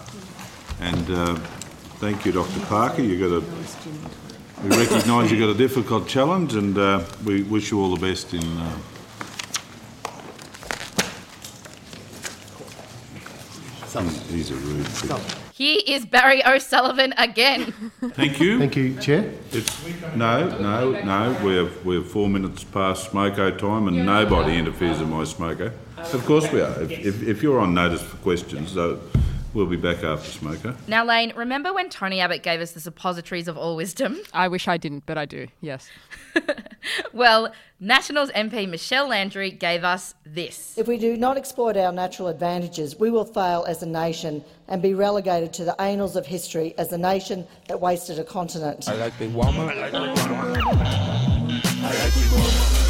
and 0.84 1.10
uh, 1.10 1.36
thank 2.00 2.26
you, 2.26 2.32
Dr 2.32 2.60
Parker. 2.66 3.02
You 3.02 3.18
got 3.18 3.36
a, 3.38 4.68
we 4.68 4.70
recognise 4.78 5.32
you've 5.32 5.40
got 5.40 5.50
a 5.50 5.58
difficult 5.58 6.08
challenge 6.08 6.56
and 6.56 6.78
uh, 6.78 7.04
we 7.24 7.44
wish 7.44 7.72
you 7.72 7.82
all 7.82 7.96
the 7.96 8.02
best 8.02 8.34
in 8.34 8.44
uh, 8.58 8.78
He's 14.30 14.50
a 14.50 14.56
rude 14.56 14.86
prick. 14.88 15.22
Here 15.54 15.80
is 15.86 16.04
Barry 16.08 16.44
O'Sullivan 16.44 17.14
again. 17.16 17.72
Thank 18.02 18.40
you. 18.40 18.58
Thank 18.58 18.76
you, 18.76 19.00
Chair. 19.00 19.32
It's, 19.52 19.86
no, 20.16 20.50
no, 20.58 21.00
no. 21.04 21.38
We're, 21.44 21.70
we're 21.84 22.02
four 22.02 22.28
minutes 22.28 22.64
past 22.64 23.12
smoko 23.12 23.56
time 23.56 23.88
and 23.88 24.04
nobody 24.04 24.58
interferes 24.58 25.00
in 25.00 25.12
my 25.12 25.24
smoko. 25.24 25.72
Of 25.98 26.26
course 26.26 26.52
we 26.52 26.62
are. 26.62 26.82
If, 26.82 26.92
if, 26.92 27.24
if 27.24 27.44
you're 27.44 27.60
on 27.60 27.76
notice 27.76 28.02
for 28.02 28.18
questions, 28.18 28.74
though, 28.74 29.00
we'll 29.54 29.66
be 29.66 29.78
back 29.78 30.04
after 30.04 30.30
Smoker. 30.30 30.76
Now, 30.88 31.06
Lane, 31.06 31.34
remember 31.36 31.74
when 31.74 31.90
Tony 31.90 32.20
Abbott 32.20 32.44
gave 32.44 32.62
us 32.62 32.72
the 32.72 32.80
suppositories 32.80 33.48
of 33.48 33.58
all 33.58 33.76
wisdom? 33.76 34.20
I 34.34 34.48
wish 34.48 34.68
I 34.68 34.78
didn't, 34.78 35.06
but 35.06 35.18
I 35.18 35.26
do, 35.26 35.48
yes. 35.62 35.90
Well, 37.14 37.54
Nationals 37.80 38.32
MP 38.32 38.68
Michelle 38.68 39.08
Landry 39.08 39.52
gave 39.52 39.84
us 39.84 40.16
this. 40.26 40.78
If 40.78 40.88
we 40.88 40.98
do 40.98 41.16
not 41.16 41.38
exploit 41.38 41.78
our 41.78 41.92
natural 41.92 42.28
advantages, 42.28 42.98
we 42.98 43.10
will 43.10 43.26
fail 43.26 43.66
as 43.68 43.84
a 43.84 43.86
nation 43.86 44.44
and 44.68 44.82
be 44.82 44.94
relegated 44.94 45.54
to 45.54 45.66
the 45.66 45.80
annals 45.82 46.16
of 46.16 46.26
history 46.26 46.74
as 46.78 46.90
the 46.90 46.98
nation 46.98 47.46
that 47.68 47.80
wasted 47.80 48.20
a 48.20 48.24
continent. 48.24 48.88
I 48.90 48.96
like 48.96 49.18
Big 49.20 49.34
Mama. 49.34 49.66
I 49.66 49.76
like 49.76 49.92
Big 49.92 50.02
Mama. 50.02 50.54
I 51.84 52.00
like 52.00 52.14
Big 52.14 52.32
Mama. 52.32 52.83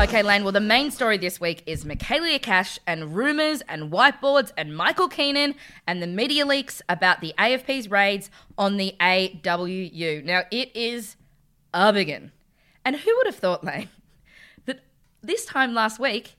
Okay, 0.00 0.22
Lane, 0.22 0.44
well, 0.44 0.52
the 0.52 0.60
main 0.60 0.90
story 0.90 1.18
this 1.18 1.42
week 1.42 1.62
is 1.66 1.84
Michaelia 1.84 2.40
Cash 2.40 2.78
and 2.86 3.14
rumours 3.14 3.60
and 3.68 3.92
whiteboards 3.92 4.50
and 4.56 4.74
Michael 4.74 5.08
Keenan 5.08 5.54
and 5.86 6.02
the 6.02 6.06
media 6.06 6.46
leaks 6.46 6.80
about 6.88 7.20
the 7.20 7.34
AFP's 7.36 7.90
raids 7.90 8.30
on 8.56 8.78
the 8.78 8.96
AWU. 8.98 10.24
Now, 10.24 10.44
it 10.50 10.74
is 10.74 11.16
a 11.74 11.92
biggin. 11.92 12.32
And 12.82 12.96
who 12.96 13.14
would 13.14 13.26
have 13.26 13.36
thought, 13.36 13.62
Lane, 13.62 13.90
that 14.64 14.80
this 15.22 15.44
time 15.44 15.74
last 15.74 16.00
week, 16.00 16.36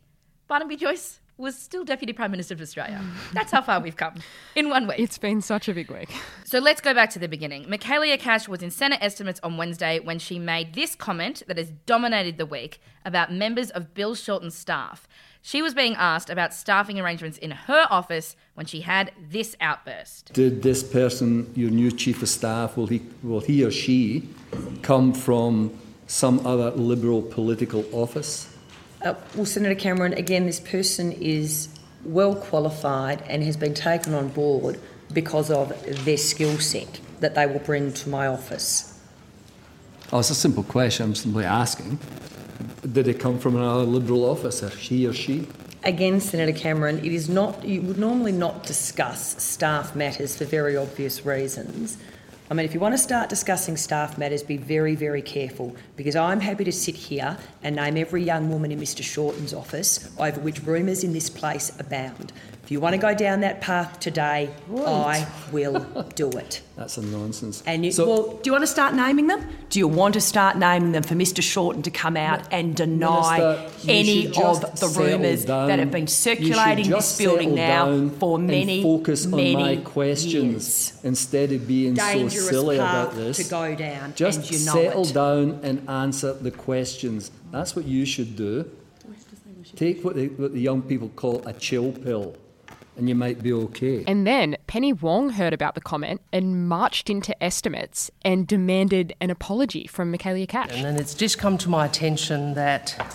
Barnaby 0.48 0.76
Joyce 0.76 1.20
was 1.42 1.58
still 1.58 1.84
Deputy 1.84 2.14
Prime 2.14 2.30
Minister 2.30 2.54
of 2.54 2.62
Australia? 2.62 3.02
That's 3.34 3.52
how 3.52 3.62
far 3.64 3.82
we've 3.82 3.98
come 3.98 4.14
in 4.56 4.70
one 4.70 4.88
week. 4.88 5.00
It's 5.00 5.18
been 5.18 5.42
such 5.42 5.68
a 5.68 5.74
big 5.74 5.90
week. 5.90 6.14
So 6.46 6.60
let's 6.60 6.80
go 6.80 6.94
back 6.94 7.10
to 7.12 7.20
the 7.20 7.28
beginning. 7.28 7.66
Michaelia 7.66 8.20
Cash 8.20 8.48
was 8.48 8.62
in 8.62 8.70
Senate 8.70 9.00
estimates 9.02 9.40
on 9.42 9.58
Wednesday 9.58 10.00
when 10.00 10.20
she 10.20 10.38
made 10.38 10.76
this 10.76 10.96
comment 10.96 11.42
that 11.48 11.58
has 11.58 11.72
dominated 11.88 12.38
the 12.38 12.46
week 12.46 12.80
about 13.04 13.34
members 13.34 13.72
of 13.72 13.94
Bill 13.96 14.14
Shorten's 14.14 14.56
staff. 14.56 15.08
She 15.42 15.64
was 15.64 15.74
being 15.74 15.96
asked 15.96 16.30
about 16.30 16.54
staffing 16.54 17.00
arrangements 17.00 17.40
in 17.40 17.50
her 17.50 17.88
office 17.90 18.36
when 18.54 18.68
she 18.68 18.82
had 18.82 19.12
this 19.20 19.56
outburst. 19.60 20.32
Did 20.34 20.62
this 20.62 20.84
person, 20.84 21.52
your 21.56 21.72
new 21.72 21.92
chief 21.92 22.22
of 22.22 22.30
staff, 22.30 22.78
will 22.78 22.86
he, 22.86 23.02
will 23.24 23.40
he 23.40 23.66
or 23.66 23.72
she 23.72 24.30
come 24.84 25.14
from 25.14 25.76
some 26.06 26.46
other 26.46 26.70
Liberal 26.72 27.24
political 27.24 27.84
office? 27.92 28.51
Uh, 29.04 29.16
well, 29.36 29.46
Senator 29.46 29.74
Cameron, 29.74 30.14
again, 30.14 30.46
this 30.46 30.60
person 30.60 31.12
is 31.14 31.70
well 32.04 32.36
qualified 32.36 33.24
and 33.28 33.44
has 33.44 33.58
been 33.58 33.74
taken 33.74 34.14
on 34.14 34.30
board 34.30 34.80
because 35.12 35.50
of 35.50 35.74
their 36.06 36.18
skill 36.18 36.58
set 36.60 37.00
that 37.20 37.34
they 37.34 37.48
will 37.48 37.60
bring 37.60 37.92
to 37.94 38.10
my 38.10 38.28
office. 38.28 39.00
Oh, 40.12 40.20
it's 40.20 40.30
a 40.30 40.36
simple 40.36 40.64
question. 40.64 41.08
I'm 41.08 41.16
simply 41.16 41.46
asking. 41.46 41.98
Did 42.92 43.08
it 43.08 43.20
come 43.20 43.40
from 43.40 43.56
another 43.56 43.84
Liberal 43.84 44.24
officer, 44.30 44.70
he 44.70 45.08
or 45.08 45.14
she? 45.14 45.48
Again, 45.84 46.20
Senator 46.20 46.58
Cameron, 46.58 47.00
it 47.00 47.12
is 47.12 47.28
not, 47.28 47.64
you 47.66 47.82
would 47.82 47.98
normally 47.98 48.32
not 48.32 48.64
discuss 48.64 49.42
staff 49.42 49.96
matters 49.96 50.38
for 50.38 50.46
very 50.46 50.78
obvious 50.78 51.26
reasons. 51.26 51.98
I 52.52 52.54
mean, 52.54 52.66
if 52.66 52.74
you 52.74 52.82
want 52.82 52.94
to 52.94 52.98
start 52.98 53.30
discussing 53.30 53.78
staff 53.78 54.18
matters, 54.18 54.44
be 54.44 54.58
very, 54.58 54.94
very 54.94 55.22
careful 55.22 55.74
because 55.96 56.18
I'm 56.18 56.42
happy 56.42 56.66
to 56.66 56.72
sit 56.74 56.96
here 56.96 57.38
and 57.64 57.78
name 57.78 57.96
every 57.96 58.24
young 58.24 58.50
woman 58.50 58.74
in 58.74 58.80
Mr. 58.82 59.02
Shorten's 59.02 59.54
office 59.54 60.12
over 60.20 60.38
which 60.42 60.62
rumours 60.64 61.06
in 61.06 61.14
this 61.14 61.30
place 61.30 61.72
abound. 61.80 62.34
If 62.72 62.76
you 62.76 62.80
want 62.80 62.94
to 62.96 63.02
go 63.02 63.14
down 63.14 63.42
that 63.42 63.60
path 63.60 64.00
today, 64.00 64.50
I 64.74 65.28
will 65.52 65.82
do 66.16 66.30
it. 66.30 66.62
That's 66.78 66.98
a 66.98 67.02
nonsense. 67.02 67.62
And 67.66 67.84
you, 67.84 67.92
So- 67.92 68.08
well, 68.08 68.28
do 68.38 68.42
you 68.46 68.54
want 68.54 68.62
to 68.62 68.68
start 68.68 68.96
naming 68.96 69.28
them? 69.28 69.46
Do 69.70 69.78
you 69.78 69.90
want 69.90 70.14
to 70.14 70.22
start 70.22 70.56
naming 70.58 70.94
them 70.94 71.04
for 71.04 71.14
Mr. 71.16 71.44
Shorten 71.44 71.82
to 71.82 71.92
come 71.92 72.16
out 72.16 72.48
and 72.50 72.74
deny 72.74 73.40
Minister, 73.40 73.90
any 73.92 74.28
of 74.28 74.62
the 74.80 74.88
rumours 74.98 75.44
that 75.44 75.80
have 75.80 75.92
been 75.92 76.08
circulating 76.08 76.90
this 76.90 77.18
building 77.18 77.56
now 77.56 77.88
down 77.88 78.10
for 78.12 78.38
and 78.38 78.48
many, 78.48 78.82
focus 78.82 79.26
many 79.26 79.54
on 79.54 79.62
my 79.62 79.76
questions 79.76 80.94
years? 80.94 81.00
instead 81.04 81.52
of 81.52 81.68
being 81.68 81.96
Dangerous 81.96 82.46
so 82.46 82.52
silly 82.52 82.78
path 82.78 83.08
about 83.10 83.16
this. 83.18 83.36
to 83.36 83.50
go 83.52 83.76
down, 83.76 84.14
Just 84.16 84.40
and 84.40 84.52
you 84.52 84.66
know 84.66 84.72
settle 84.72 85.08
it. 85.10 85.14
down 85.14 85.60
and 85.64 85.90
answer 85.90 86.32
the 86.32 86.52
questions. 86.52 87.32
That's 87.52 87.76
what 87.76 87.84
you 87.84 88.06
should 88.06 88.38
do. 88.38 88.72
Take 89.76 90.04
what 90.04 90.16
the, 90.16 90.28
what 90.30 90.54
the 90.54 90.60
young 90.60 90.82
people 90.82 91.10
call 91.10 91.46
a 91.48 91.54
chill 91.54 91.92
pill, 91.92 92.36
and 93.02 93.10
you 93.10 93.16
might 93.16 93.42
be 93.42 93.52
okay. 93.52 94.04
And 94.06 94.28
then 94.28 94.56
Penny 94.68 94.94
Wong 94.94 95.32
heard 95.32 95.54
about 95.54 95.74
the 95.74 95.82
comment 95.82 96.22
and 96.32 96.70
marched 96.70 97.10
into 97.10 97.44
estimates 97.44 98.12
and 98.24 98.46
demanded 98.46 99.16
an 99.20 99.32
apology 99.32 99.88
from 99.88 100.14
Michaelia 100.14 100.48
Cash. 100.48 100.70
And 100.72 100.86
then 100.86 100.98
it's 100.98 101.16
just 101.16 101.40
come 101.40 101.58
to 101.58 101.70
my 101.70 101.88
attention 101.88 102.54
that 102.54 103.12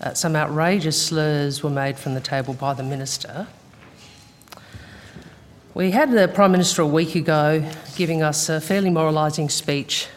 uh, 0.00 0.12
some 0.14 0.34
outrageous 0.34 1.00
slurs 1.00 1.62
were 1.62 1.70
made 1.70 1.98
from 1.98 2.14
the 2.14 2.20
table 2.20 2.52
by 2.52 2.74
the 2.74 2.82
minister. 2.82 3.46
We 5.72 5.92
had 5.92 6.10
the 6.10 6.26
Prime 6.26 6.50
Minister 6.50 6.82
a 6.82 6.86
week 6.86 7.14
ago 7.14 7.64
giving 7.94 8.24
us 8.24 8.48
a 8.48 8.60
fairly 8.60 8.90
moralising 8.90 9.50
speech 9.50 10.08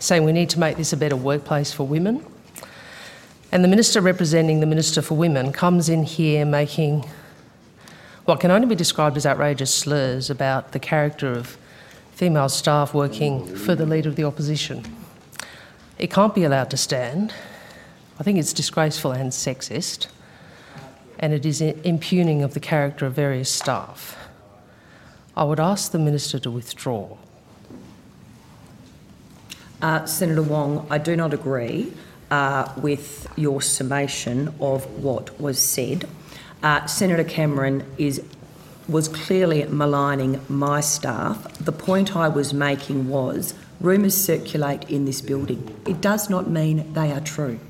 saying 0.00 0.24
we 0.24 0.32
need 0.32 0.50
to 0.50 0.58
make 0.58 0.76
this 0.76 0.92
a 0.92 0.96
better 0.96 1.16
workplace 1.16 1.72
for 1.72 1.86
women. 1.86 2.26
And 3.52 3.62
the 3.62 3.68
Minister 3.68 4.00
representing 4.00 4.58
the 4.58 4.66
Minister 4.66 5.00
for 5.00 5.16
Women 5.16 5.52
comes 5.52 5.88
in 5.88 6.02
here 6.02 6.44
making 6.44 7.08
what 8.26 8.40
can 8.40 8.50
only 8.50 8.66
be 8.66 8.74
described 8.74 9.16
as 9.16 9.24
outrageous 9.24 9.72
slurs 9.72 10.30
about 10.30 10.72
the 10.72 10.78
character 10.78 11.32
of 11.32 11.56
female 12.12 12.48
staff 12.48 12.92
working 12.92 13.46
for 13.56 13.74
the 13.74 13.86
Leader 13.86 14.08
of 14.08 14.16
the 14.16 14.24
Opposition. 14.24 14.84
It 15.98 16.10
can't 16.10 16.34
be 16.34 16.44
allowed 16.44 16.70
to 16.70 16.76
stand. 16.76 17.32
I 18.18 18.22
think 18.22 18.38
it's 18.38 18.52
disgraceful 18.52 19.12
and 19.12 19.32
sexist. 19.32 20.08
and 21.18 21.32
it 21.32 21.46
is 21.46 21.60
impugning 21.62 22.42
of 22.42 22.54
the 22.54 22.60
character 22.60 23.06
of 23.06 23.14
various 23.14 23.50
staff. 23.50 24.16
I 25.36 25.44
would 25.44 25.60
ask 25.60 25.92
the 25.92 25.98
Minister 25.98 26.38
to 26.40 26.50
withdraw. 26.50 27.16
Uh, 29.80 30.04
Senator 30.06 30.42
Wong, 30.42 30.86
I 30.90 30.98
do 30.98 31.16
not 31.16 31.32
agree 31.34 31.92
uh, 32.30 32.72
with 32.76 33.28
your 33.36 33.62
summation 33.62 34.54
of 34.60 34.84
what 35.02 35.40
was 35.40 35.58
said. 35.58 36.08
Uh, 36.66 36.84
Senator 36.86 37.22
Cameron 37.22 37.84
is 37.96 38.20
was 38.88 39.06
clearly 39.06 39.64
maligning 39.66 40.40
my 40.48 40.80
staff. 40.80 41.56
The 41.58 41.70
point 41.70 42.16
I 42.16 42.26
was 42.26 42.52
making 42.52 43.08
was 43.08 43.54
rumours 43.80 44.16
circulate 44.16 44.90
in 44.90 45.04
this 45.04 45.20
building. 45.20 45.60
It 45.86 46.00
does 46.00 46.28
not 46.28 46.50
mean 46.50 46.92
they 46.92 47.12
are 47.12 47.20
true. 47.20 47.60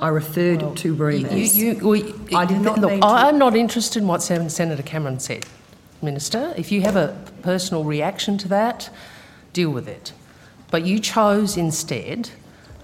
I 0.00 0.08
referred 0.08 0.62
Well, 0.62 0.74
to 0.76 0.94
rumours. 0.94 1.54
You, 1.58 1.72
you, 1.74 1.86
we- 1.86 2.14
I 2.34 2.46
did 2.46 2.62
not 2.62 2.78
look, 2.78 2.98
I'm 3.02 3.36
not 3.36 3.54
interested 3.54 4.00
in 4.00 4.08
what 4.08 4.22
Sen- 4.22 4.48
Senator 4.48 4.82
Cameron 4.82 5.20
said, 5.20 5.44
Minister. 6.00 6.54
If 6.56 6.72
you 6.72 6.80
have 6.80 6.96
a 6.96 7.14
personal 7.42 7.84
reaction 7.84 8.38
to 8.38 8.48
that, 8.48 8.88
deal 9.52 9.68
with 9.70 9.86
it. 9.88 10.14
But 10.70 10.86
you 10.86 11.00
chose 11.00 11.58
instead 11.58 12.30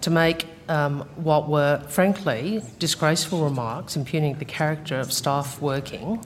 to 0.03 0.11
make 0.11 0.45
um, 0.69 1.01
what 1.17 1.49
were, 1.49 1.81
frankly, 1.89 2.63
disgraceful 2.79 3.45
remarks 3.45 3.97
impugning 3.97 4.39
the 4.39 4.45
character 4.45 4.99
of 5.01 5.13
staff 5.13 5.61
working 5.61 6.25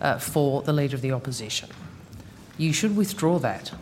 uh, 0.00 0.18
for 0.18 0.62
the 0.62 0.72
Leader 0.72 0.96
of 0.96 1.02
the 1.02 1.12
Opposition. 1.12 1.70
You 2.58 2.72
should 2.72 2.96
withdraw 2.96 3.38
that. 3.38 3.72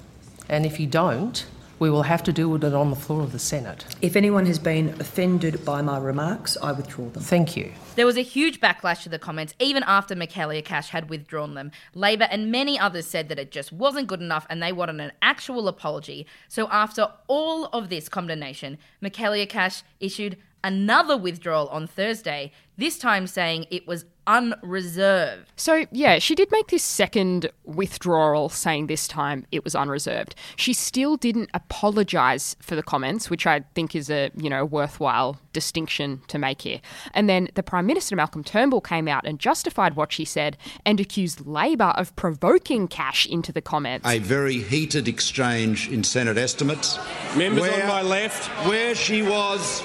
And 0.49 0.67
if 0.67 0.79
you 0.79 0.87
don't, 0.87 1.47
we 1.85 1.91
will 1.91 2.05
have 2.05 2.23
to 2.23 2.33
deal 2.33 2.49
with 2.49 2.65
it 2.65 2.73
on 2.73 2.89
the 2.89 2.97
floor 2.97 3.21
of 3.21 3.33
the 3.33 3.39
Senate. 3.39 3.85
If 4.01 4.17
anyone 4.17 4.47
has 4.47 4.59
been 4.59 4.99
offended 5.03 5.67
by 5.67 5.83
my 5.83 5.99
remarks, 5.99 6.57
I 6.63 6.73
withdraw 6.73 7.11
them. 7.11 7.23
Thank 7.23 7.59
you. 7.59 7.75
There 7.95 8.07
was 8.07 8.17
a 8.17 8.23
huge 8.23 8.59
backlash 8.59 9.03
to 9.03 9.11
the 9.11 9.19
comments, 9.19 9.53
even 9.59 9.83
after 9.83 10.17
Michaelia 10.17 10.65
Cash 10.65 10.89
had 10.89 11.11
withdrawn 11.11 11.53
them. 11.53 11.73
Labor 11.95 12.27
and 12.31 12.51
many 12.51 12.79
others 12.79 13.07
said 13.07 13.29
that 13.29 13.39
it 13.39 13.51
just 13.51 13.71
wasn't 13.71 14.07
good 14.07 14.23
enough 14.23 14.47
and 14.49 14.63
they 14.63 14.73
wanted 14.73 14.99
an 14.99 15.13
actual 15.21 15.69
apology. 15.69 16.27
So, 16.49 16.69
after 16.71 17.09
all 17.27 17.67
of 17.67 17.91
this 17.91 18.09
condemnation, 18.09 18.79
Michaelia 19.03 19.47
Cash 19.47 19.83
issued 20.01 20.39
another 20.63 21.19
withdrawal 21.19 21.69
on 21.69 21.87
Thursday, 21.87 22.51
this 22.79 22.99
time 22.99 23.27
saying 23.27 23.67
it 23.71 23.87
was 23.87 24.07
unreserved. 24.27 25.51
So, 25.57 25.87
yeah, 25.91 26.19
she 26.19 26.35
did 26.35 26.51
make 26.51 26.69
this 26.69 26.83
second 26.83 27.51
withdrawal, 27.65 28.49
saying 28.49 28.87
this 28.87 29.07
time 29.09 29.47
it 29.53 29.65
was 29.65 29.75
unreserved. 29.75 30.35
She 30.57 30.73
still 30.73 31.17
didn't 31.17 31.51
apologise 31.55 32.57
for 32.61 32.75
the 32.77 32.83
comments, 32.83 33.31
which 33.31 33.47
I 33.47 33.61
think 33.75 33.95
is 33.95 34.11
a, 34.11 34.31
you 34.37 34.51
know, 34.51 34.65
worthwhile 34.65 35.41
distinction 35.53 36.23
to 36.29 36.39
make 36.39 36.63
here. 36.63 36.81
And 37.13 37.29
then 37.29 37.49
the 37.55 37.63
Prime 37.63 37.87
Minister, 37.87 38.17
Malcolm 38.17 38.45
Turnbull, 38.45 38.81
came 38.81 39.09
out 39.09 39.27
and 39.27 39.39
justified 39.39 39.95
what 39.95 40.13
she 40.13 40.25
said 40.25 40.57
and 40.85 41.01
accused 41.01 41.47
Labor 41.47 41.93
of 41.97 42.15
provoking 42.17 42.89
Cash 42.89 43.27
into 43.27 43.53
the 43.53 43.63
comments. 43.63 44.07
a 44.09 44.19
very 44.19 44.59
heated 44.59 45.09
exchange 45.09 45.89
in 45.89 46.05
Senate 46.05 46.39
estimates. 46.39 46.99
Members 47.37 47.69
on 47.69 47.89
my 47.89 48.03
left. 48.03 48.49
Where 48.69 48.95
she 48.95 49.23
was, 49.23 49.81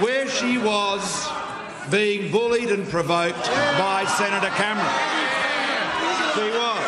where 0.00 0.28
she 0.28 0.58
was 0.58 1.28
being 1.90 2.30
bullied 2.30 2.70
and 2.70 2.86
provoked 2.88 3.44
by 3.78 4.04
Senator 4.16 4.48
Cameron. 4.50 4.86
She 6.34 6.50
was. 6.50 6.84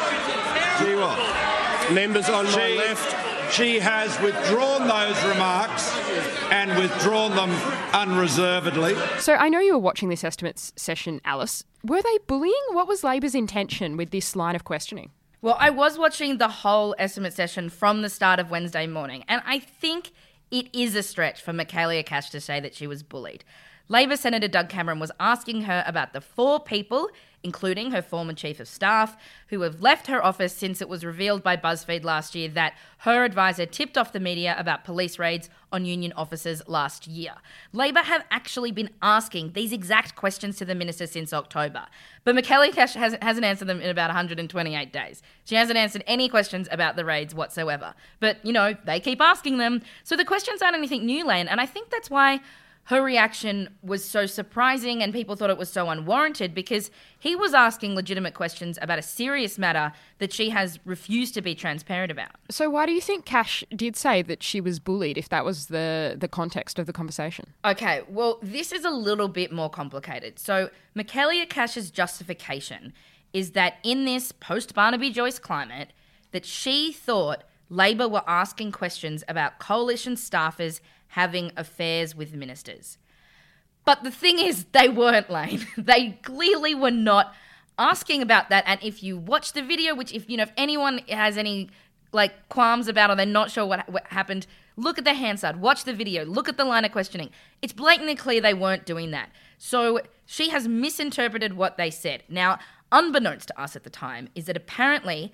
She 0.78 0.95
was. 0.95 1.92
Members 1.92 2.28
on 2.28 2.45
my 2.47 2.75
left. 2.76 3.16
She 3.52 3.80
has 3.80 4.21
withdrawn 4.21 4.87
those 4.87 5.25
remarks 5.25 5.92
and 6.52 6.78
withdrawn 6.78 7.35
them 7.35 7.50
unreservedly. 7.92 8.95
So 9.19 9.35
I 9.35 9.49
know 9.49 9.59
you 9.59 9.73
were 9.73 9.78
watching 9.78 10.09
this 10.09 10.23
estimates 10.23 10.73
session, 10.76 11.21
Alice. 11.25 11.64
Were 11.85 12.00
they 12.00 12.19
bullying? 12.26 12.54
What 12.71 12.87
was 12.87 13.02
Labor's 13.02 13.35
intention 13.35 13.97
with 13.97 14.11
this 14.11 14.37
line 14.37 14.54
of 14.54 14.64
questioning? 14.64 15.11
Well, 15.42 15.57
I 15.59 15.71
was 15.71 15.99
watching 15.99 16.38
the 16.38 16.49
whole 16.49 16.95
estimate 16.99 17.33
session 17.33 17.71
from 17.71 18.02
the 18.02 18.11
start 18.11 18.38
of 18.38 18.50
Wednesday 18.50 18.87
morning, 18.87 19.25
and 19.26 19.42
I 19.47 19.59
think 19.59 20.12
it 20.50 20.69
is 20.73 20.95
a 20.95 21.02
stretch 21.02 21.40
for 21.40 21.52
Michaelia 21.52 22.04
Cash 22.04 22.30
to 22.30 22.40
say 22.40 22.61
that 22.61 22.75
she 22.75 22.87
was 22.87 23.02
bullied. 23.02 23.42
Labor 23.91 24.17
Senator 24.17 24.47
Doug 24.47 24.69
Cameron 24.69 25.01
was 25.01 25.11
asking 25.19 25.63
her 25.63 25.83
about 25.85 26.13
the 26.13 26.21
four 26.21 26.61
people, 26.61 27.11
including 27.43 27.91
her 27.91 28.01
former 28.01 28.33
chief 28.33 28.61
of 28.61 28.69
staff, 28.69 29.17
who 29.49 29.63
have 29.63 29.83
left 29.83 30.07
her 30.07 30.25
office 30.25 30.55
since 30.55 30.81
it 30.81 30.89
was 30.89 31.05
revealed 31.05 31.43
by 31.43 31.57
BuzzFeed 31.57 32.05
last 32.05 32.37
year 32.37 32.49
that 32.51 32.75
her 32.99 33.25
advisor 33.25 33.67
tipped 33.67 33.99
off 33.99 34.13
the 34.13 34.21
media 34.21 34.55
about 34.57 34.85
police 34.85 35.19
raids 35.19 35.51
on 35.73 35.85
union 35.85 36.13
officers 36.15 36.63
last 36.69 37.09
year. 37.09 37.33
Labor 37.73 37.99
have 37.99 38.25
actually 38.31 38.71
been 38.71 38.91
asking 39.03 39.55
these 39.55 39.73
exact 39.73 40.15
questions 40.15 40.57
to 40.59 40.65
the 40.65 40.77
minister 40.77 41.09
since 41.09 41.33
October, 41.33 41.87
but 42.23 42.41
Cash 42.45 42.95
hasn't, 42.95 43.25
hasn't 43.25 43.45
answered 43.45 43.67
them 43.67 43.81
in 43.81 43.91
about 43.91 44.11
128 44.11 44.93
days. 44.93 45.21
She 45.45 45.57
hasn't 45.57 45.77
answered 45.77 46.05
any 46.07 46.29
questions 46.29 46.69
about 46.71 46.95
the 46.95 47.05
raids 47.05 47.35
whatsoever. 47.35 47.95
But, 48.21 48.37
you 48.47 48.53
know, 48.53 48.77
they 48.85 49.01
keep 49.01 49.21
asking 49.21 49.59
them. 49.59 49.83
So 50.05 50.15
the 50.15 50.25
questions 50.25 50.63
aren't 50.63 50.77
anything 50.77 51.05
new, 51.05 51.27
Lane, 51.27 51.49
and 51.49 51.61
I 51.61 51.67
think 51.67 51.91
that's 51.91 52.09
why 52.09 52.41
her 52.85 53.03
reaction 53.03 53.69
was 53.83 54.05
so 54.05 54.27
surprising 54.27 55.03
and 55.03 55.13
people 55.13 55.37
thought 55.37 55.51
it 55.51 55.59
was 55.59 55.71
so 55.71 55.89
unwarranted 55.91 56.55
because 56.55 56.91
he 57.19 57.37
was 57.37 57.55
asking 57.55 57.95
legitimate 57.95 58.35
questions 58.35 58.79
about 58.83 58.99
a 58.99 59.03
serious 59.03 59.59
matter 59.59 59.93
that 60.19 60.33
she 60.33 60.51
has 60.51 60.81
refused 60.85 61.35
to 61.35 61.41
be 61.41 61.55
transparent 61.55 62.11
about. 62.11 62.31
So 62.51 62.69
why 62.69 62.87
do 62.87 62.93
you 62.93 63.01
think 63.01 63.25
Cash 63.25 63.63
did 63.75 63.95
say 63.95 64.23
that 64.23 64.43
she 64.43 64.61
was 64.61 64.81
bullied 64.81 65.19
if 65.19 65.29
that 65.29 65.45
was 65.45 65.67
the, 65.67 66.17
the 66.19 66.27
context 66.27 66.81
of 66.81 66.87
the 66.87 66.93
conversation? 66.93 67.53
Okay, 67.65 68.03
well, 68.09 68.39
this 68.43 68.73
is 68.73 68.85
a 68.85 68.91
little 68.91 69.29
bit 69.29 69.53
more 69.53 69.71
complicated. 69.71 70.39
So, 70.39 70.71
Michaelia 70.97 71.49
Cash's 71.49 71.91
justification 71.93 72.93
is 73.33 73.53
that 73.53 73.75
in 73.85 74.05
this 74.05 74.33
post 74.33 74.75
Barnaby 74.75 75.11
Joyce 75.11 75.39
climate, 75.39 75.93
that 76.33 76.45
she 76.45 76.93
thought 76.93 77.45
Labor 77.69 78.09
were 78.09 78.25
asking 78.27 78.73
questions 78.73 79.23
about 79.29 79.61
coalition 79.61 80.17
staffers 80.17 80.81
having 81.11 81.52
affairs 81.57 82.14
with 82.14 82.35
ministers. 82.35 82.99
But 83.85 84.05
the 84.05 84.11
thing 84.11 84.38
is, 84.38 84.64
they 84.73 84.88
weren't, 84.88 85.31
Lane. 85.31 85.67
they 85.76 86.19
clearly 86.23 86.75
were 86.75 86.90
not 86.90 87.35
asking 87.79 88.23
about 88.23 88.50
that. 88.50 88.64
And 88.67 88.79
if 88.83 89.02
you 89.02 89.17
watch 89.17 89.52
the 89.52 89.62
video, 89.62 89.95
which 89.95 90.12
if 90.12 90.29
you 90.29 90.37
know 90.37 90.45
if 90.45 90.52
anyone 90.57 90.99
has 91.09 91.37
any 91.37 91.71
like 92.12 92.49
qualms 92.49 92.88
about 92.88 93.11
or 93.11 93.14
they're 93.17 93.26
not 93.26 93.50
sure 93.50 93.64
what, 93.64 93.88
what 93.88 94.07
happened, 94.09 94.47
look 94.76 94.99
at 94.99 95.05
the 95.05 95.14
Hansard, 95.14 95.61
watch 95.61 95.85
the 95.85 95.93
video, 95.93 96.25
look 96.25 96.49
at 96.49 96.57
the 96.57 96.64
line 96.64 96.85
of 96.85 96.93
questioning. 96.93 97.31
It's 97.62 97.73
blatantly 97.73 98.17
clear 98.17 98.40
they 98.40 98.55
weren't 98.55 98.85
doing 98.85 99.11
that. 99.12 99.31
So 99.59 100.00
she 100.26 100.50
has 100.50 100.67
misinterpreted 100.67 101.55
what 101.55 101.76
they 101.76 101.90
said. 101.90 102.25
Now, 102.29 102.59
unbeknownst 102.93 103.49
to 103.49 103.61
us 103.61 103.76
at 103.76 103.85
the 103.85 103.90
time, 103.90 104.29
is 104.35 104.47
that 104.47 104.57
apparently 104.57 105.33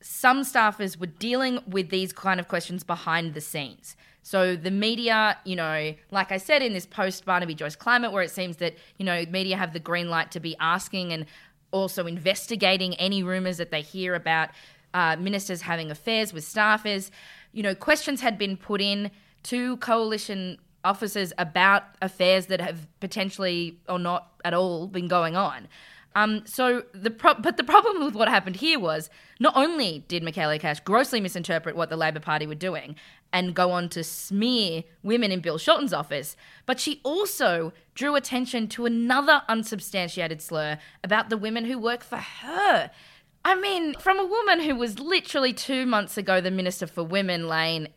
some 0.00 0.42
staffers 0.42 0.98
were 0.98 1.06
dealing 1.06 1.60
with 1.66 1.90
these 1.90 2.12
kind 2.12 2.40
of 2.40 2.48
questions 2.48 2.82
behind 2.82 3.34
the 3.34 3.40
scenes. 3.40 3.96
So 4.22 4.56
the 4.56 4.70
media, 4.70 5.38
you 5.44 5.56
know, 5.56 5.94
like 6.10 6.30
I 6.30 6.36
said 6.36 6.62
in 6.62 6.72
this 6.72 6.86
post 6.86 7.24
Barnaby 7.24 7.54
Joyce 7.54 7.76
climate, 7.76 8.12
where 8.12 8.22
it 8.22 8.30
seems 8.30 8.58
that, 8.58 8.76
you 8.98 9.04
know, 9.04 9.24
media 9.30 9.56
have 9.56 9.72
the 9.72 9.80
green 9.80 10.10
light 10.10 10.30
to 10.32 10.40
be 10.40 10.56
asking 10.60 11.12
and 11.12 11.26
also 11.70 12.06
investigating 12.06 12.94
any 12.96 13.22
rumours 13.22 13.56
that 13.58 13.70
they 13.70 13.82
hear 13.82 14.14
about 14.14 14.50
uh, 14.92 15.16
ministers 15.18 15.62
having 15.62 15.90
affairs 15.90 16.32
with 16.32 16.44
staffers. 16.44 17.10
You 17.52 17.62
know, 17.62 17.74
questions 17.74 18.20
had 18.20 18.38
been 18.38 18.56
put 18.56 18.80
in 18.80 19.10
to 19.44 19.76
coalition 19.78 20.58
officers 20.84 21.32
about 21.38 21.84
affairs 22.02 22.46
that 22.46 22.60
have 22.60 22.86
potentially 23.00 23.78
or 23.88 23.98
not 23.98 24.32
at 24.44 24.54
all 24.54 24.86
been 24.86 25.08
going 25.08 25.36
on. 25.36 25.68
Um, 26.16 26.42
so 26.44 26.82
the 26.92 27.10
pro- 27.10 27.34
but 27.34 27.56
the 27.56 27.64
problem 27.64 28.04
with 28.04 28.14
what 28.14 28.28
happened 28.28 28.56
here 28.56 28.80
was 28.80 29.10
not 29.38 29.56
only 29.56 30.04
did 30.08 30.24
Michaelia 30.24 30.58
Cash 30.58 30.80
grossly 30.80 31.20
misinterpret 31.20 31.76
what 31.76 31.88
the 31.88 31.96
Labor 31.96 32.18
Party 32.18 32.46
were 32.46 32.56
doing 32.56 32.96
and 33.32 33.54
go 33.54 33.70
on 33.70 33.88
to 33.90 34.02
smear 34.04 34.84
women 35.02 35.30
in 35.30 35.40
Bill 35.40 35.58
Shorten's 35.58 35.92
office, 35.92 36.36
but 36.66 36.80
she 36.80 37.00
also 37.02 37.72
drew 37.94 38.14
attention 38.14 38.68
to 38.68 38.86
another 38.86 39.42
unsubstantiated 39.48 40.42
slur 40.42 40.78
about 41.04 41.28
the 41.28 41.36
women 41.36 41.64
who 41.64 41.78
work 41.78 42.02
for 42.02 42.16
her. 42.16 42.90
I 43.44 43.54
mean, 43.54 43.94
from 43.94 44.18
a 44.18 44.26
woman 44.26 44.60
who 44.60 44.74
was 44.74 44.98
literally 44.98 45.52
two 45.52 45.86
months 45.86 46.18
ago 46.18 46.40
the 46.40 46.50
Minister 46.50 46.86
for 46.86 47.02
Women, 47.02 47.48
Lane, 47.48 47.88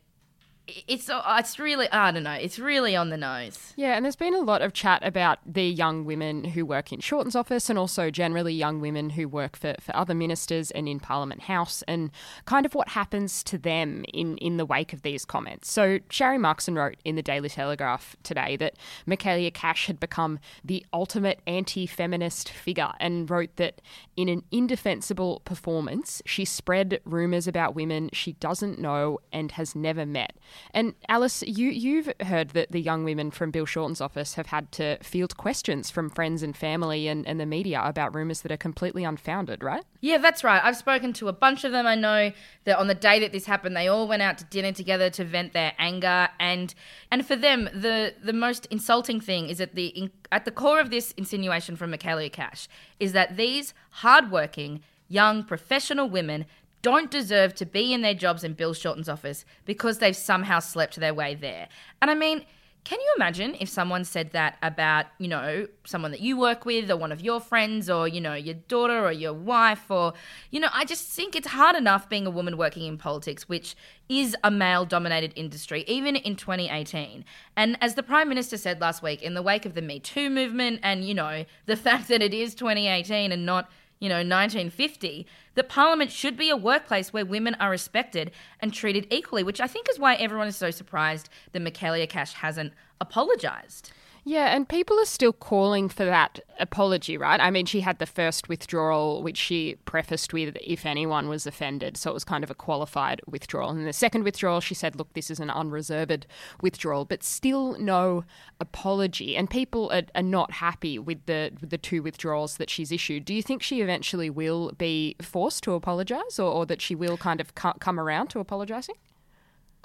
it's 0.67 1.10
uh, 1.10 1.22
it's 1.39 1.60
really 1.60 1.91
I 1.91 2.12
don't 2.12 2.24
know. 2.24 2.32
It's 2.32 2.58
really 2.58 2.96
on 2.96 3.10
the 3.10 3.17
nose. 3.17 3.74
Yeah, 3.75 3.96
and 3.96 4.05
there's 4.05 4.15
been 4.15 4.34
a 4.34 4.39
lot 4.39 4.62
of 4.62 4.72
chat 4.72 5.05
about 5.05 5.39
the 5.46 5.65
young 5.65 6.05
women 6.05 6.46
who 6.46 6.65
work 6.65 6.93
in 6.93 7.00
Shorten's 7.00 7.36
office 7.36 7.70
and 7.70 7.77
also 7.77 8.10
generally 8.10 8.53
young 8.53 8.79
women 8.79 9.12
who 9.12 9.27
work 9.27 9.58
for, 9.58 9.75
for 9.82 9.93
other 9.96 10.13
ministers 10.13 10.72
and 10.72 10.88
in 10.88 11.00
Parliament 11.00 11.41
House 11.43 11.84
and 11.88 12.12
kind 12.46 12.65
of 12.65 12.75
what 12.75 12.89
happens 12.89 13.43
to 13.43 13.58
them 13.58 14.05
in, 14.13 14.38
in 14.38 14.58
the 14.58 14.65
wake 14.65 14.93
of 14.93 15.01
these 15.01 15.25
comments. 15.25 15.70
So 15.70 16.00
Sharri 16.10 16.39
Markson 16.39 16.77
wrote 16.77 16.96
in 17.03 17.15
the 17.15 17.22
Daily 17.22 17.50
Telegraph 17.50 18.15
today 18.24 18.55
that 18.58 18.75
Michaelia 19.05 19.53
Cash 19.53 19.88
had 19.88 20.00
become 20.00 20.39
the 20.63 20.86
ultimate 20.93 21.41
anti-feminist 21.46 22.50
figure 22.50 22.93
and 23.00 23.29
wrote 23.29 23.55
that 23.58 23.82
in 24.15 24.29
an 24.29 24.43
indefensible 24.51 25.41
performance, 25.43 26.22
she 26.25 26.46
spread 26.46 27.01
rumours 27.03 27.48
about 27.48 27.75
women 27.75 28.10
she 28.13 28.34
doesn't 28.34 28.79
know 28.79 29.20
and 29.32 29.51
has 29.53 29.75
never 29.75 30.05
met. 30.05 30.38
And 30.74 30.93
Alice, 31.10 31.43
you 31.43 31.69
you've 31.69 32.12
heard 32.22 32.51
that 32.51 32.72
the 32.72 32.81
young 32.81 33.03
women 33.03 33.31
from 33.31 33.51
Bill 33.51 33.65
Shorten's 33.65 34.01
office 34.01 34.36
have 34.36 34.48
had 34.48 34.72
to 34.74 34.98
field 35.03 35.38
questions 35.38 35.89
from 35.89 36.10
friends 36.10 36.43
and 36.43 36.55
family 36.55 37.07
and, 37.07 37.27
and 37.27 37.39
the 37.39 37.45
media 37.45 37.81
about 37.83 38.15
rumours 38.15 38.41
that 38.41 38.51
are 38.51 38.57
completely 38.57 39.03
unfounded, 39.03 39.63
right? 39.63 39.83
Yeah, 40.01 40.17
that's 40.17 40.43
right. 40.43 40.62
I've 40.63 40.77
spoken 40.77 41.13
to 41.13 41.27
a 41.27 41.33
bunch 41.33 41.63
of 41.63 41.72
them. 41.72 41.88
I 41.88 41.95
know 41.95 42.31
that 42.65 42.77
on 42.77 42.88
the 42.88 42.95
day 42.95 43.19
that 43.19 43.31
this 43.31 43.45
happened, 43.45 43.75
they 43.75 43.88
all 43.88 44.07
went 44.07 44.22
out 44.22 44.38
to 44.39 44.45
dinner 44.45 44.72
together 44.72 45.10
to 45.12 45.24
vent 45.24 45.53
their 45.53 45.74
anger, 45.77 46.29
and 46.39 46.74
and 47.12 47.25
for 47.25 47.36
them, 47.36 47.69
the 47.74 48.13
the 48.24 48.33
most 48.33 48.65
insulting 48.67 49.19
thing 49.19 49.50
is 49.50 49.57
that 49.57 49.75
the 49.75 50.10
at 50.31 50.45
the 50.45 50.51
core 50.51 50.79
of 50.79 50.89
this 50.89 51.12
insinuation 51.17 51.75
from 51.75 51.91
Michaelia 51.91 52.31
Cash 52.31 52.67
is 53.00 53.13
that 53.13 53.38
these 53.38 53.74
hardworking 53.91 54.81
young 55.07 55.43
professional 55.43 56.10
women 56.10 56.45
don't 56.84 57.10
deserve 57.10 57.56
to 57.56 57.66
be 57.66 57.94
in 57.94 58.02
their 58.02 58.13
jobs 58.13 58.44
in 58.44 58.54
Bill 58.54 58.74
Shorten's 58.74 59.10
office 59.10 59.46
because 59.66 59.98
they've 59.98 60.16
somehow 60.16 60.60
slept 60.60 60.98
their 60.98 61.13
way 61.13 61.34
there. 61.34 61.70
And 62.02 62.12
I 62.12 62.13
mean, 62.13 62.46
can 62.84 63.00
you 63.00 63.13
imagine 63.16 63.56
if 63.62 63.70
someone 63.70 64.04
said 64.04 64.32
that 64.32 64.58
about, 64.62 65.06
you 65.18 65.30
know, 65.30 65.68
someone 65.86 66.12
that 66.12 66.20
you 66.20 66.38
work 66.38 66.66
with 66.66 66.92
or 66.92 66.98
one 66.98 67.13
of 67.13 67.22
your 67.22 67.40
friends 67.40 67.90
or, 67.90 68.10
you 68.10 68.20
know, 68.20 68.34
your 68.34 68.56
daughter 68.56 69.06
or 69.06 69.13
your 69.13 69.32
wife 69.32 69.90
or, 69.90 70.13
you 70.52 70.60
know, 70.60 70.68
I 70.74 70.84
just 70.84 71.08
think 71.08 71.34
it's 71.34 71.48
hard 71.48 71.78
enough 71.78 72.10
being 72.10 72.28
a 72.28 72.30
woman 72.30 72.58
working 72.58 72.86
in 72.86 72.98
politics, 72.98 73.48
which 73.48 73.75
is 74.10 74.36
a 74.44 74.52
male 74.52 74.84
dominated 74.84 75.32
industry, 75.38 75.86
even 75.88 76.18
in 76.18 76.36
2018. 76.36 77.24
And 77.56 77.78
as 77.80 77.96
the 77.96 78.04
Prime 78.04 78.28
Minister 78.28 78.58
said 78.58 78.82
last 78.82 79.02
week, 79.02 79.22
in 79.22 79.34
the 79.34 79.42
wake 79.42 79.66
of 79.66 79.75
the 79.75 79.82
Me 79.82 80.02
Too 80.02 80.30
movement 80.30 80.82
and, 80.84 81.06
you 81.06 81.13
know, 81.13 81.46
the 81.66 81.78
fact 81.78 82.10
that 82.10 82.22
it 82.22 82.34
is 82.34 82.54
2018 82.54 83.32
and 83.32 83.46
not 83.46 83.70
you 84.04 84.10
know, 84.10 84.16
1950, 84.16 85.25
that 85.55 85.69
Parliament 85.69 86.12
should 86.12 86.38
be 86.38 86.50
a 86.50 86.57
workplace 86.57 87.13
where 87.13 87.25
women 87.25 87.55
are 87.60 87.69
respected 87.69 88.31
and 88.60 88.74
treated 88.74 89.07
equally, 89.12 89.43
which 89.43 89.62
I 89.62 89.67
think 89.67 89.88
is 89.89 90.00
why 90.00 90.15
everyone 90.15 90.48
is 90.48 90.55
so 90.55 90.72
surprised 90.72 91.29
that 91.51 91.63
Michaelia 91.63 92.07
Cash 92.07 92.33
hasn't 92.33 92.74
apologised. 93.00 93.91
Yeah, 94.25 94.56
and 94.56 94.70
people 94.70 94.98
are 95.00 95.06
still 95.06 95.34
calling 95.34 95.89
for 95.89 96.06
that 96.06 96.39
apology, 96.58 97.18
right? 97.18 97.42
I 97.42 97.51
mean, 97.51 97.65
she 97.65 97.82
had 97.82 98.00
the 98.00 98.06
first 98.06 98.48
withdrawal, 98.48 99.22
which 99.22 99.36
she 99.36 99.75
prefaced 99.84 100.32
with, 100.32 100.56
if 100.62 100.86
anyone 100.86 101.27
was 101.27 101.46
offended. 101.46 101.98
So 101.98 102.10
it 102.10 102.13
was 102.13 102.24
kind 102.24 102.42
of 102.42 102.50
a 102.50 102.56
qualified 102.56 103.20
withdrawal. 103.27 103.72
And 103.72 103.86
the 103.86 103.92
second 103.92 104.24
withdrawal, 104.24 104.62
she 104.62 104.75
said, 104.75 104.96
look, 104.96 105.12
this 105.13 105.30
is 105.30 105.42
an 105.42 105.50
unreserved 105.50 106.25
withdrawal, 106.62 107.03
but 107.03 107.22
still 107.22 107.77
no 107.80 108.24
apology. 108.62 109.36
And 109.36 109.50
people 109.50 109.92
are, 109.92 110.03
are 110.15 110.24
not 110.24 110.51
happy 110.51 110.98
with 110.98 111.25
the, 111.25 111.51
with 111.60 111.70
the 111.70 111.77
two 111.77 112.01
withdrawals 112.01 112.56
that 112.58 112.70
she's 112.70 112.94
issued. 112.94 113.25
Do 113.25 113.34
you 113.34 113.44
think 113.44 113.62
she 113.62 113.82
eventually 113.82 114.30
will 114.30 114.72
be 114.72 115.18
forced 115.22 115.63
to 115.63 115.74
apologise 115.74 116.39
or, 116.39 116.50
or 116.50 116.65
that 116.68 116.82
she 116.82 116.96
will 116.96 117.18
kind 117.18 117.42
of 117.42 117.53
come 117.56 118.00
around 118.00 118.30
to 118.30 118.39
apologising? 118.39 118.96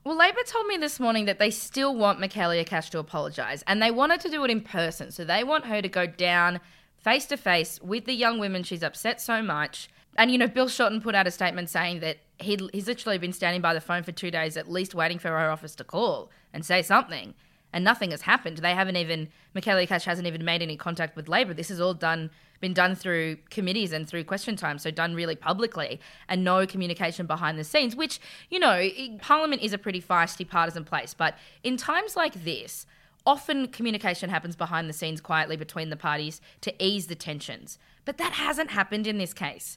Well, 0.09 0.17
Labor 0.17 0.41
told 0.47 0.67
me 0.67 0.79
this 0.79 0.99
morning 0.99 1.27
that 1.27 1.38
they 1.38 1.50
still 1.50 1.95
want 1.95 2.19
Michaelia 2.19 2.65
Cash 2.65 2.88
to 2.88 2.99
apologise 2.99 3.62
and 3.67 3.83
they 3.83 3.91
wanted 3.91 4.23
to 4.23 4.31
do 4.31 4.43
it 4.43 4.50
in 4.50 4.62
person. 4.62 5.11
So 5.11 5.23
they 5.23 5.45
want 5.45 5.67
her 5.67 5.83
to 5.83 5.88
go 5.91 6.07
down 6.07 6.61
face 6.97 7.27
to 7.27 7.37
face 7.37 7.79
with 7.83 8.07
the 8.07 8.15
young 8.15 8.38
women 8.38 8.62
she's 8.62 8.83
upset 8.83 9.21
so 9.21 9.43
much. 9.43 9.91
And, 10.17 10.31
you 10.31 10.38
know, 10.38 10.47
Bill 10.47 10.67
Shorten 10.67 11.03
put 11.03 11.15
out 11.15 11.27
a 11.27 11.31
statement 11.31 11.69
saying 11.69 12.00
that 12.00 12.21
he'd, 12.38 12.62
he's 12.73 12.87
literally 12.87 13.19
been 13.19 13.35
standing 13.35 13.61
by 13.61 13.75
the 13.75 13.83
phone 13.83 14.03
for 14.03 14.11
two 14.11 14.31
days, 14.31 14.57
at 14.57 14.71
least 14.71 14.95
waiting 14.95 15.19
for 15.19 15.29
her 15.29 15.50
office 15.50 15.75
to 15.75 15.85
call 15.85 16.31
and 16.55 16.65
say 16.65 16.81
something. 16.81 17.35
And 17.75 17.85
nothing 17.85 18.12
has 18.12 18.23
happened. 18.23 18.57
They 18.57 18.73
haven't 18.73 18.97
even, 18.97 19.29
Michaelia 19.55 19.87
Cash 19.87 20.07
hasn't 20.07 20.27
even 20.27 20.43
made 20.43 20.62
any 20.62 20.79
contact 20.79 21.17
with 21.17 21.29
Labor. 21.29 21.53
This 21.53 21.71
is 21.71 21.83
all 21.83 21.93
done 21.93 22.31
been 22.61 22.75
done 22.75 22.95
through 22.95 23.37
committees 23.50 23.93
and 23.93 24.09
through 24.09 24.25
question 24.25 24.57
time, 24.57 24.79
so 24.79 24.91
done 24.91 25.15
really 25.15 25.37
publicly, 25.37 26.00
and 26.29 26.45
no 26.45 26.67
communication 26.67 27.27
behind 27.27 27.59
the 27.59 27.65
scenes, 27.65 27.95
which, 27.95 28.21
you 28.50 28.59
know, 28.59 28.88
Parliament 29.21 29.62
is 29.62 29.73
a 29.73 29.79
pretty 29.79 30.03
feisty 30.03 30.49
partisan 30.49 30.85
place. 30.85 31.15
But 31.15 31.35
in 31.62 31.77
times 31.77 32.17
like 32.17 32.45
this, 32.45 32.87
often 33.27 33.69
communication 33.69 34.31
happens 34.31 34.57
behind 34.57 34.88
the 34.88 34.93
scenes 34.93 35.21
quietly 35.21 35.57
between 35.57 35.91
the 35.91 35.97
parties 35.97 36.41
to 36.62 36.75
ease 36.83 37.07
the 37.07 37.15
tensions. 37.15 37.79
But 38.05 38.19
that 38.19 38.33
hasn't 38.33 38.71
happened 38.71 39.07
in 39.07 39.19
this 39.19 39.35
case. 39.35 39.77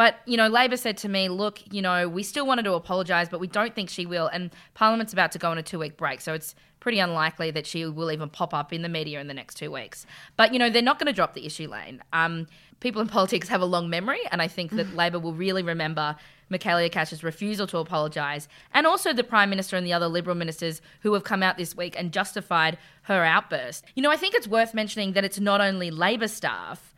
But, 0.00 0.16
you 0.24 0.38
know, 0.38 0.48
Labor 0.48 0.78
said 0.78 0.96
to 0.96 1.10
me, 1.10 1.28
look, 1.28 1.60
you 1.70 1.82
know, 1.82 2.08
we 2.08 2.22
still 2.22 2.46
wanted 2.46 2.62
to 2.62 2.72
apologise, 2.72 3.28
but 3.28 3.38
we 3.38 3.46
don't 3.46 3.74
think 3.74 3.90
she 3.90 4.06
will. 4.06 4.28
And 4.28 4.50
Parliament's 4.72 5.12
about 5.12 5.30
to 5.32 5.38
go 5.38 5.50
on 5.50 5.58
a 5.58 5.62
two 5.62 5.78
week 5.78 5.98
break. 5.98 6.22
So 6.22 6.32
it's 6.32 6.54
pretty 6.80 7.00
unlikely 7.00 7.50
that 7.50 7.66
she 7.66 7.84
will 7.84 8.10
even 8.10 8.30
pop 8.30 8.54
up 8.54 8.72
in 8.72 8.80
the 8.80 8.88
media 8.88 9.20
in 9.20 9.26
the 9.26 9.34
next 9.34 9.56
two 9.56 9.70
weeks. 9.70 10.06
But, 10.38 10.54
you 10.54 10.58
know, 10.58 10.70
they're 10.70 10.80
not 10.80 10.98
going 10.98 11.08
to 11.08 11.12
drop 11.12 11.34
the 11.34 11.44
issue 11.44 11.68
lane. 11.68 12.02
Um, 12.14 12.46
people 12.80 13.02
in 13.02 13.08
politics 13.18 13.46
have 13.48 13.60
a 13.60 13.66
long 13.66 13.90
memory, 13.90 14.20
and 14.32 14.40
I 14.40 14.48
think 14.48 14.70
that 14.70 14.94
Labor 14.96 15.18
will 15.18 15.34
really 15.34 15.62
remember 15.62 16.16
Michaelia 16.50 16.90
Cash's 16.90 17.22
refusal 17.22 17.66
to 17.66 17.76
apologise, 17.76 18.48
and 18.72 18.86
also 18.86 19.12
the 19.12 19.22
Prime 19.22 19.50
Minister 19.50 19.76
and 19.76 19.86
the 19.86 19.92
other 19.92 20.08
Liberal 20.08 20.34
ministers 20.34 20.80
who 21.02 21.12
have 21.12 21.24
come 21.24 21.42
out 21.42 21.58
this 21.58 21.76
week 21.76 21.94
and 21.98 22.10
justified 22.10 22.78
her 23.02 23.22
outburst. 23.22 23.84
You 23.94 24.02
know, 24.02 24.10
I 24.10 24.16
think 24.16 24.34
it's 24.34 24.48
worth 24.48 24.72
mentioning 24.72 25.12
that 25.12 25.26
it's 25.26 25.38
not 25.38 25.60
only 25.60 25.90
Labor 25.90 26.26
staff. 26.26 26.89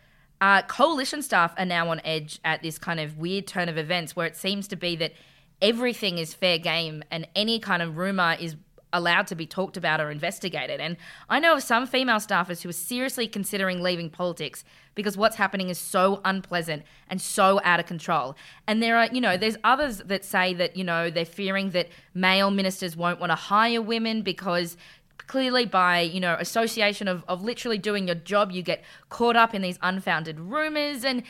Uh, 0.42 0.61
coalition 0.62 1.22
staff 1.22 1.55
are 1.57 1.64
now 1.64 1.88
on 1.88 2.00
edge 2.05 2.40
at 2.44 2.62
this 2.62 2.76
kind 2.76 2.98
of 2.98 3.16
weird 3.16 3.46
turn 3.46 3.68
of 3.68 3.78
events 3.78 4.16
where 4.16 4.26
it 4.26 4.35
seems 4.35 4.66
to 4.66 4.74
be 4.74 4.96
that 4.96 5.12
everything 5.61 6.18
is 6.18 6.35
fair 6.35 6.59
game 6.59 7.00
and 7.12 7.28
any 7.37 7.61
kind 7.61 7.81
of 7.81 7.96
rumour 7.96 8.37
is 8.40 8.57
allowed 8.92 9.28
to 9.28 9.37
be 9.37 9.46
talked 9.46 9.76
about 9.76 10.00
or 10.00 10.11
investigated. 10.11 10.81
And 10.81 10.96
I 11.28 11.38
know 11.38 11.55
of 11.55 11.62
some 11.62 11.87
female 11.87 12.16
staffers 12.16 12.61
who 12.61 12.68
are 12.70 12.72
seriously 12.72 13.28
considering 13.28 13.83
leaving 13.83 14.11
politics 14.11 14.64
because 14.96 15.16
what's 15.16 15.37
happening 15.37 15.68
is 15.68 15.78
so 15.78 16.20
unpleasant 16.24 16.83
and 17.09 17.20
so 17.20 17.61
out 17.62 17.78
of 17.78 17.87
control. 17.87 18.35
And 18.66 18.83
there 18.83 18.98
are, 18.98 19.07
you 19.12 19.20
know, 19.20 19.37
there's 19.37 19.57
others 19.62 19.98
that 19.98 20.24
say 20.24 20.55
that, 20.55 20.76
you 20.76 20.83
know, 20.83 21.09
they're 21.09 21.24
fearing 21.24 21.70
that 21.70 21.88
male 22.14 22.50
ministers 22.50 22.96
won't 22.96 23.20
want 23.20 23.31
to 23.31 23.37
hire 23.37 23.81
women 23.81 24.22
because 24.22 24.76
clearly 25.26 25.66
by 25.66 26.00
you 26.00 26.20
know 26.20 26.37
association 26.38 27.08
of, 27.08 27.24
of 27.28 27.42
literally 27.42 27.78
doing 27.78 28.06
your 28.08 28.16
job 28.16 28.50
you 28.52 28.62
get 28.62 28.82
caught 29.08 29.37
up 29.37 29.54
in 29.54 29.62
these 29.62 29.78
unfounded 29.82 30.38
rumors 30.38 31.04
and 31.04 31.22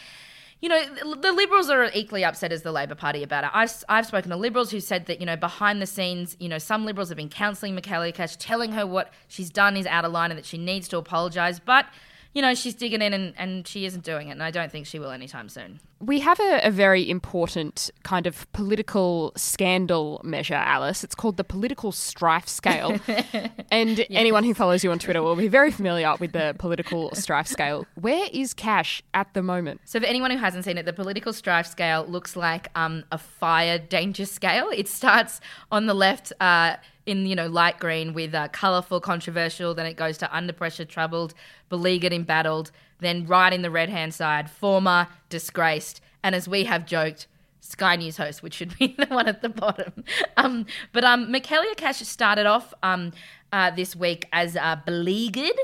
you 0.63 0.69
know, 0.69 0.81
the 1.17 1.33
Liberals 1.33 1.69
are 1.71 1.91
equally 1.93 2.25
upset 2.25 2.53
as 2.53 2.63
the 2.63 2.71
Labor 2.71 2.95
Party 2.95 3.25
about 3.25 3.43
it. 3.43 3.51
I've, 3.53 3.85
I've 3.89 4.07
spoken 4.07 4.31
to 4.31 4.37
Liberals 4.37 4.71
who 4.71 4.79
said 4.79 5.07
that, 5.07 5.19
you 5.19 5.27
know, 5.27 5.35
behind 5.35 5.83
the 5.83 5.87
scenes, 5.87 6.37
you 6.39 6.49
know, 6.49 6.59
some 6.59 6.87
Liberals 6.87 7.09
have 7.09 7.17
been 7.17 7.29
counselling 7.29 7.77
Michaelia 7.77 8.15
Cash, 8.15 8.37
telling 8.37 8.71
her 8.71 8.87
what 8.87 9.13
she's 9.27 9.51
done 9.51 9.77
is 9.77 9.87
out 9.87 10.05
of 10.05 10.13
line 10.13 10.31
and 10.31 10.39
that 10.39 10.47
she 10.47 10.59
needs 10.59 10.87
to 10.89 10.99
apologise. 10.99 11.59
But 11.59 11.87
you 12.35 12.41
know, 12.41 12.55
she's 12.55 12.75
digging 12.75 13.03
in 13.03 13.13
and, 13.13 13.35
and 13.37 13.67
she 13.69 13.85
isn't 13.85 14.05
doing 14.05 14.29
it. 14.29 14.33
And 14.33 14.43
I 14.43 14.51
don't 14.51 14.73
think 14.73 14.87
she 14.87 14.99
will 14.99 15.11
anytime 15.11 15.49
soon. 15.49 15.81
We 16.01 16.21
have 16.21 16.41
a, 16.41 16.61
a, 16.65 16.71
very 16.71 17.09
important 17.09 17.91
kind 18.03 18.27
of 18.27 18.51
political 18.53 19.33
scandal 19.37 20.21
measure, 20.25 20.55
Alice. 20.55 21.05
It's 21.05 21.15
called 21.15 21.37
the 21.37 21.45
political 21.45 21.93
strife 21.93 22.49
scale. 22.49 22.99
and 23.71 23.99
yes. 23.99 24.07
anyone 24.11 24.43
who 24.43 24.53
follows 24.53 24.83
you 24.83 24.91
on 24.91 24.99
Twitter 24.99 25.23
will 25.23 25.37
be 25.37 25.47
very 25.47 25.71
familiar 25.71 26.17
with 26.19 26.33
the 26.33 26.57
political 26.59 27.15
strife 27.15 27.47
scale. 27.47 27.87
Where 27.95 28.29
is 28.33 28.53
Cash 28.53 29.03
at 29.15 29.33
the 29.35 29.43
moment? 29.43 29.83
So, 29.85 30.01
for 30.01 30.07
anyone 30.07 30.33
who 30.33 30.39
hasn't 30.39 30.65
seen 30.65 30.77
it, 30.77 30.87
the 30.87 30.93
political 30.93 31.33
strife 31.33 31.67
scale 31.67 32.05
looks 32.09 32.35
like 32.35 32.69
um, 32.75 33.05
a 33.13 33.19
fire 33.19 33.79
danger 33.79 34.27
scale. 34.27 34.71
It 34.75 34.89
starts 34.89 35.41
on 35.71 35.87
the 35.87 35.95
left. 35.95 36.33
Uh, 36.41 36.77
in 37.07 37.27
you 37.27 37.35
know 37.35 37.49
light 37.49 37.79
green 37.79 38.15
with 38.15 38.35
uh, 38.35 38.49
colourful, 38.49 39.01
controversial. 39.01 39.75
Then 39.75 39.87
it 39.87 39.95
goes 39.95 40.19
to 40.19 40.37
under 40.37 40.53
pressure, 40.53 40.85
troubled, 40.85 41.35
beleaguered, 41.69 42.13
embattled. 42.13 42.71
Then 43.01 43.27
right 43.27 43.53
in 43.53 43.63
the 43.63 43.71
red 43.71 43.89
hand 43.89 44.15
side, 44.15 44.51
former, 44.51 45.09
disgraced, 45.29 46.01
and 46.23 46.35
as 46.35 46.49
we 46.49 46.65
have 46.65 46.87
joked, 46.87 47.27
Sky 47.61 47.97
News 47.97 48.17
host, 48.17 48.43
which 48.43 48.55
should 48.55 48.77
be 48.79 48.95
the 48.99 49.07
one 49.07 49.27
at 49.27 49.43
the 49.43 49.49
bottom. 49.49 50.05
Um, 50.37 50.67
but 50.93 51.05
um, 51.05 51.33
Cash 51.41 51.99
started 52.01 52.47
off 52.47 52.75
um, 52.83 53.13
uh, 53.53 53.71
this 53.71 53.97
week 53.97 54.29
as 54.33 54.57
uh, 54.57 54.77
beleaguered. 54.85 55.59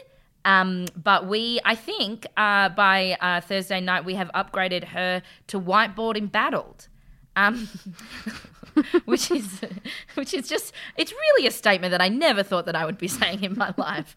Um, 0.44 0.86
but 0.96 1.26
we, 1.26 1.60
I 1.64 1.74
think, 1.74 2.26
uh, 2.36 2.70
by 2.70 3.16
uh, 3.20 3.40
Thursday 3.40 3.80
night, 3.80 4.04
we 4.04 4.14
have 4.14 4.30
upgraded 4.34 4.84
her 4.84 5.22
to 5.48 5.60
whiteboard 5.60 6.16
embattled. 6.16 6.88
Um, 7.38 7.68
which 9.04 9.30
is 9.30 9.60
which 10.14 10.34
is 10.34 10.48
just 10.48 10.72
it's 10.96 11.12
really 11.12 11.46
a 11.46 11.50
statement 11.50 11.90
that 11.90 12.00
I 12.00 12.08
never 12.08 12.42
thought 12.42 12.66
that 12.66 12.76
I 12.76 12.84
would 12.84 12.98
be 12.98 13.08
saying 13.20 13.42
in 13.42 13.56
my 13.56 13.74
life. 13.76 14.14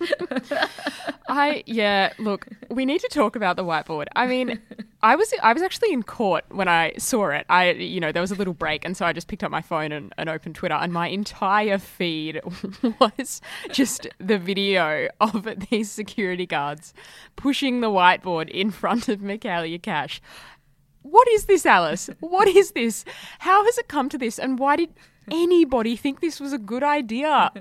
I 1.28 1.64
yeah, 1.66 2.14
look, 2.20 2.48
we 2.70 2.86
need 2.86 3.02
to 3.02 3.08
talk 3.10 3.36
about 3.36 3.56
the 3.56 3.64
whiteboard. 3.64 4.08
I 4.16 4.28
mean, 4.28 4.60
I 5.02 5.16
was 5.16 5.34
I 5.42 5.54
was 5.54 5.62
actually 5.62 5.94
in 5.94 6.04
court 6.04 6.46
when 6.50 6.68
I 6.68 6.94
saw 6.98 7.30
it. 7.30 7.46
I 7.50 7.72
you 7.72 8.00
know, 8.00 8.12
there 8.12 8.22
was 8.22 8.32
a 8.32 8.36
little 8.36 8.54
break 8.54 8.86
and 8.86 8.96
so 8.96 9.06
I 9.06 9.14
just 9.14 9.28
picked 9.28 9.44
up 9.44 9.52
my 9.52 9.62
phone 9.62 9.92
and, 9.92 10.14
and 10.18 10.30
opened 10.30 10.56
Twitter 10.56 10.76
and 10.76 10.94
my 10.94 11.08
entire 11.08 11.78
feed 11.78 12.42
was 13.00 13.42
just 13.72 14.08
the 14.20 14.38
video 14.38 15.10
of 15.20 15.48
these 15.70 15.92
security 15.92 16.46
guards 16.46 16.94
pushing 17.36 17.82
the 17.82 17.90
whiteboard 17.90 18.50
in 18.50 18.72
front 18.72 19.10
of 19.10 19.20
Michaelia 19.20 19.82
Cash 19.82 20.22
what 21.04 21.28
is 21.30 21.46
this, 21.46 21.66
Alice? 21.66 22.10
What 22.20 22.48
is 22.48 22.72
this? 22.72 23.06
How 23.40 23.66
has 23.66 23.78
it 23.78 23.88
come 23.88 24.10
to 24.10 24.18
this? 24.18 24.38
And 24.40 24.60
why 24.60 24.76
did 24.76 24.90
anybody 25.32 25.96
think 25.96 26.20
this 26.20 26.40
was 26.40 26.54
a 26.54 26.58
good 26.58 26.84
idea? 26.84 27.52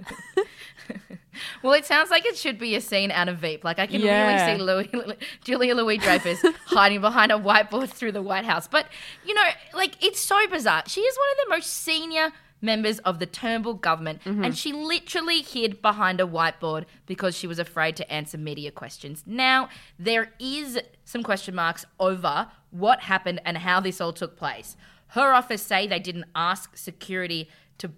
well, 1.63 1.73
it 1.73 1.87
sounds 1.87 2.11
like 2.11 2.27
it 2.27 2.37
should 2.37 2.59
be 2.59 2.75
a 2.75 2.81
scene 2.81 3.11
out 3.11 3.29
of 3.29 3.39
Veep. 3.39 3.65
Like 3.65 3.79
I 3.79 3.87
can 3.87 4.01
yeah. 4.01 4.47
really 4.47 4.59
see 4.59 4.63
Louis, 4.63 5.17
Julia 5.45 5.75
Louis 5.75 5.99
Dreyfus 5.99 6.45
hiding 6.67 7.01
behind 7.01 7.33
a 7.33 7.37
whiteboard 7.37 7.91
through 7.91 8.13
the 8.13 8.23
White 8.23 8.45
House. 8.45 8.69
But 8.69 8.87
you 9.25 9.35
know, 9.35 9.49
like 9.75 10.03
it's 10.05 10.21
so 10.21 10.39
bizarre. 10.49 10.83
She 10.87 11.01
is 11.01 11.17
one 11.17 11.29
of 11.31 11.49
the 11.49 11.57
most 11.57 11.71
senior 11.71 12.33
members 12.63 12.99
of 13.01 13.19
the 13.19 13.27
Turnbull 13.27 13.75
government, 13.75 14.23
mm-hmm. 14.23 14.45
and 14.45 14.57
she 14.57 14.73
literally 14.73 15.41
hid 15.41 15.81
behind 15.81 16.21
a 16.21 16.27
whiteboard 16.27 16.85
because 17.07 17.35
she 17.35 17.47
was 17.47 17.59
afraid 17.59 17.97
to 17.97 18.13
answer 18.13 18.37
media 18.37 18.71
questions. 18.71 19.25
Now, 19.27 19.71
there 19.99 20.33
is 20.39 20.79
some 21.05 21.23
question 21.23 21.55
marks 21.55 21.87
over 21.99 22.49
what 22.71 23.01
happened 23.01 23.41
and 23.45 23.59
how 23.59 23.81
this 23.81 24.01
all 24.01 24.13
took 24.13 24.37
place. 24.37 24.77
Her 25.09 25.33
office 25.33 25.63
say 25.63 25.87
they 25.87 25.99
didn't 25.99 26.27
ask 26.35 26.77
security 26.77 27.49
to 27.79 27.91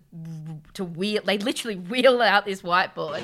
to 0.74 0.84
wheel. 0.84 1.22
They 1.24 1.38
literally 1.38 1.76
wheel 1.90 2.22
out 2.22 2.44
this 2.44 2.62
whiteboard. 2.62 3.22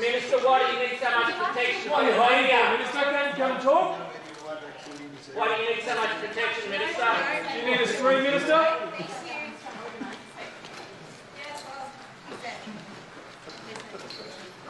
Minister, 0.00 0.38
why 0.38 0.64
do 0.64 0.72
you 0.72 0.88
need 0.88 0.98
so 1.00 1.10
much 1.10 1.34
protection? 1.34 1.90
Why 1.90 2.04
are 2.04 2.40
you 2.40 2.46
here? 2.46 2.70
Minister, 2.70 2.98
can 2.98 3.28
you 3.28 3.34
come 3.36 3.50
and 3.52 3.60
talk? 3.60 3.98
Why 5.34 5.56
do 5.56 5.62
you 5.62 5.76
need 5.76 5.82
so 5.84 5.94
much 5.94 6.10
protection, 6.20 6.70
Minister? 6.70 7.06
Do 7.52 7.58
You 7.58 7.66
need 7.70 7.80
a 7.80 7.86
screen, 7.86 8.22
Minister? 8.22 8.89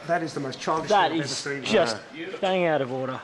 That 0.07 0.23
is 0.23 0.33
the 0.33 0.39
most 0.39 0.59
childish 0.59 0.89
That 0.89 1.11
thing 1.11 1.19
I've 1.19 1.25
is 1.25 1.45
ever 1.47 1.55
seen. 1.63 1.63
just 1.73 1.97
staying 2.37 2.65
out 2.65 2.81
of 2.81 2.91
order. 2.91 3.19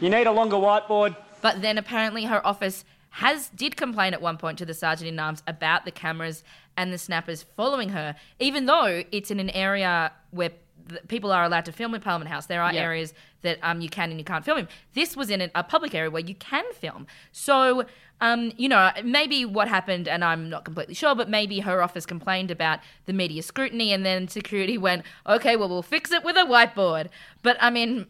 You 0.00 0.10
need 0.10 0.26
a 0.26 0.32
longer 0.32 0.56
whiteboard. 0.56 1.16
But 1.40 1.62
then 1.62 1.78
apparently 1.78 2.24
her 2.24 2.44
office 2.46 2.84
has 3.10 3.48
did 3.50 3.76
complain 3.76 4.12
at 4.12 4.20
one 4.20 4.36
point 4.36 4.58
to 4.58 4.66
the 4.66 4.74
sergeant 4.74 5.08
in 5.08 5.18
arms 5.18 5.42
about 5.46 5.84
the 5.84 5.90
cameras 5.90 6.44
and 6.76 6.92
the 6.92 6.98
snappers 6.98 7.42
following 7.56 7.90
her, 7.90 8.14
even 8.38 8.66
though 8.66 9.02
it's 9.10 9.30
in 9.30 9.40
an 9.40 9.48
area 9.50 10.12
where 10.30 10.50
th- 10.88 11.00
people 11.08 11.32
are 11.32 11.44
allowed 11.44 11.64
to 11.64 11.72
film 11.72 11.94
in 11.94 12.00
Parliament 12.02 12.30
House. 12.30 12.46
There 12.46 12.62
are 12.62 12.72
Yeah. 12.74 12.82
areas 12.82 13.14
that 13.40 13.58
um, 13.62 13.80
you 13.80 13.88
can 13.88 14.10
and 14.10 14.18
you 14.18 14.24
can't 14.24 14.44
film 14.44 14.58
in. 14.58 14.68
This 14.92 15.16
was 15.16 15.30
in 15.30 15.40
a, 15.40 15.50
a 15.54 15.62
public 15.62 15.94
area 15.94 16.10
where 16.10 16.22
you 16.22 16.34
can 16.34 16.64
film. 16.74 17.06
So, 17.32 17.84
um, 18.20 18.52
you 18.56 18.68
know, 18.68 18.90
maybe 19.04 19.44
what 19.44 19.68
happened, 19.68 20.08
and 20.08 20.24
I'm 20.24 20.48
not 20.48 20.64
completely 20.64 20.94
sure, 20.94 21.14
but 21.14 21.28
maybe 21.28 21.60
her 21.60 21.82
office 21.82 22.06
complained 22.06 22.50
about 22.50 22.80
the 23.04 23.12
media 23.12 23.42
scrutiny, 23.42 23.92
and 23.92 24.06
then 24.06 24.28
security 24.28 24.78
went, 24.86 25.04
okay, 25.26 25.56
well, 25.56 25.68
we'll 25.68 25.82
fix 25.82 26.10
it 26.12 26.24
with 26.24 26.36
a 26.36 26.44
whiteboard. 26.44 27.08
But 27.42 27.56
I 27.60 27.70
mean, 27.70 28.06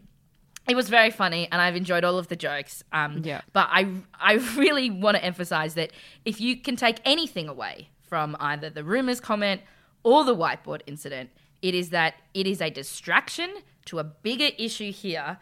it 0.68 0.76
was 0.76 0.88
very 0.88 1.10
funny, 1.10 1.48
and 1.50 1.60
I've 1.60 1.76
enjoyed 1.76 2.04
all 2.04 2.18
of 2.18 2.28
the 2.28 2.36
jokes. 2.36 2.84
Um, 2.92 3.22
Yeah. 3.24 3.40
But 3.52 3.68
I, 3.70 3.88
I 4.14 4.34
really 4.56 4.90
want 4.90 5.16
to 5.16 5.24
emphasize 5.24 5.74
that 5.74 5.90
if 6.24 6.40
you 6.40 6.56
can 6.56 6.76
take 6.76 7.00
anything 7.04 7.48
away 7.48 7.88
from 8.02 8.36
either 8.38 8.70
the 8.70 8.84
rumors 8.84 9.20
comment 9.20 9.62
or 10.04 10.24
the 10.24 10.36
whiteboard 10.36 10.82
incident, 10.86 11.30
it 11.62 11.74
is 11.74 11.90
that 11.90 12.14
it 12.32 12.46
is 12.46 12.60
a 12.60 12.70
distraction 12.70 13.50
to 13.86 13.98
a 13.98 14.04
bigger 14.04 14.50
issue 14.56 14.92
here, 14.92 15.38